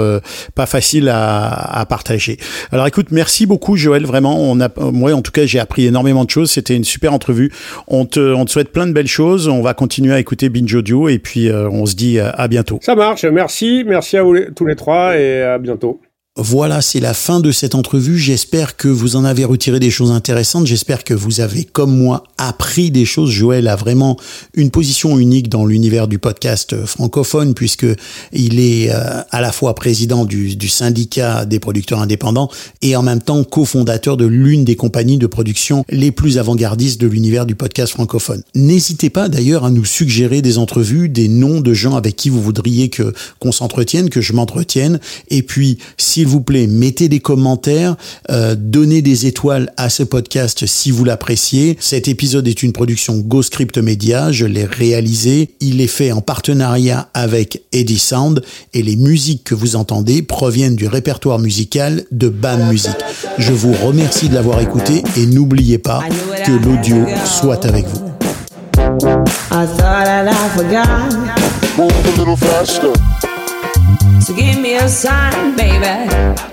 [0.54, 2.36] pas faciles à, à partager.
[2.70, 4.04] Alors écoute, merci beaucoup, Joël.
[4.04, 6.50] Vraiment, on a, moi en tout cas, j'ai appris énormément de choses.
[6.50, 7.52] C'était une super entrevue.
[7.88, 9.48] On te, on te souhaite plein de belles choses.
[9.52, 10.74] On va continuer à écouter Binge
[11.08, 12.78] et puis euh, on se dit à bientôt.
[12.82, 13.24] Ça marche.
[13.24, 13.84] Merci.
[13.86, 16.00] Merci à vous tous les trois et à bientôt.
[16.38, 18.18] Voilà, c'est la fin de cette entrevue.
[18.18, 20.66] J'espère que vous en avez retiré des choses intéressantes.
[20.66, 23.30] J'espère que vous avez, comme moi, appris des choses.
[23.30, 24.16] Joël a vraiment
[24.54, 27.84] une position unique dans l'univers du podcast francophone puisque
[28.32, 32.48] il est euh, à la fois président du, syndicat des producteurs indépendants
[32.80, 37.08] et en même temps cofondateur de l'une des compagnies de production les plus avant-gardistes de
[37.08, 38.42] l'univers du podcast francophone.
[38.54, 42.40] N'hésitez pas d'ailleurs à nous suggérer des entrevues, des noms de gens avec qui vous
[42.40, 44.98] voudriez que qu'on s'entretienne, que je m'entretienne.
[46.22, 47.96] S'il vous plaît, mettez des commentaires,
[48.30, 51.76] euh, donnez des étoiles à ce podcast si vous l'appréciez.
[51.80, 55.50] Cet épisode est une production GoScript Media, je l'ai réalisé.
[55.58, 58.40] Il est fait en partenariat avec Eddie Sound
[58.72, 62.94] et les musiques que vous entendez proviennent du répertoire musical de BAM Music.
[63.38, 66.04] Je vous remercie de l'avoir écouté et n'oubliez pas
[66.46, 68.12] que l'audio soit avec vous.
[69.50, 71.76] I thought that I forgot.
[71.76, 72.92] Move a little faster.
[74.22, 76.51] So give me a sign, baby.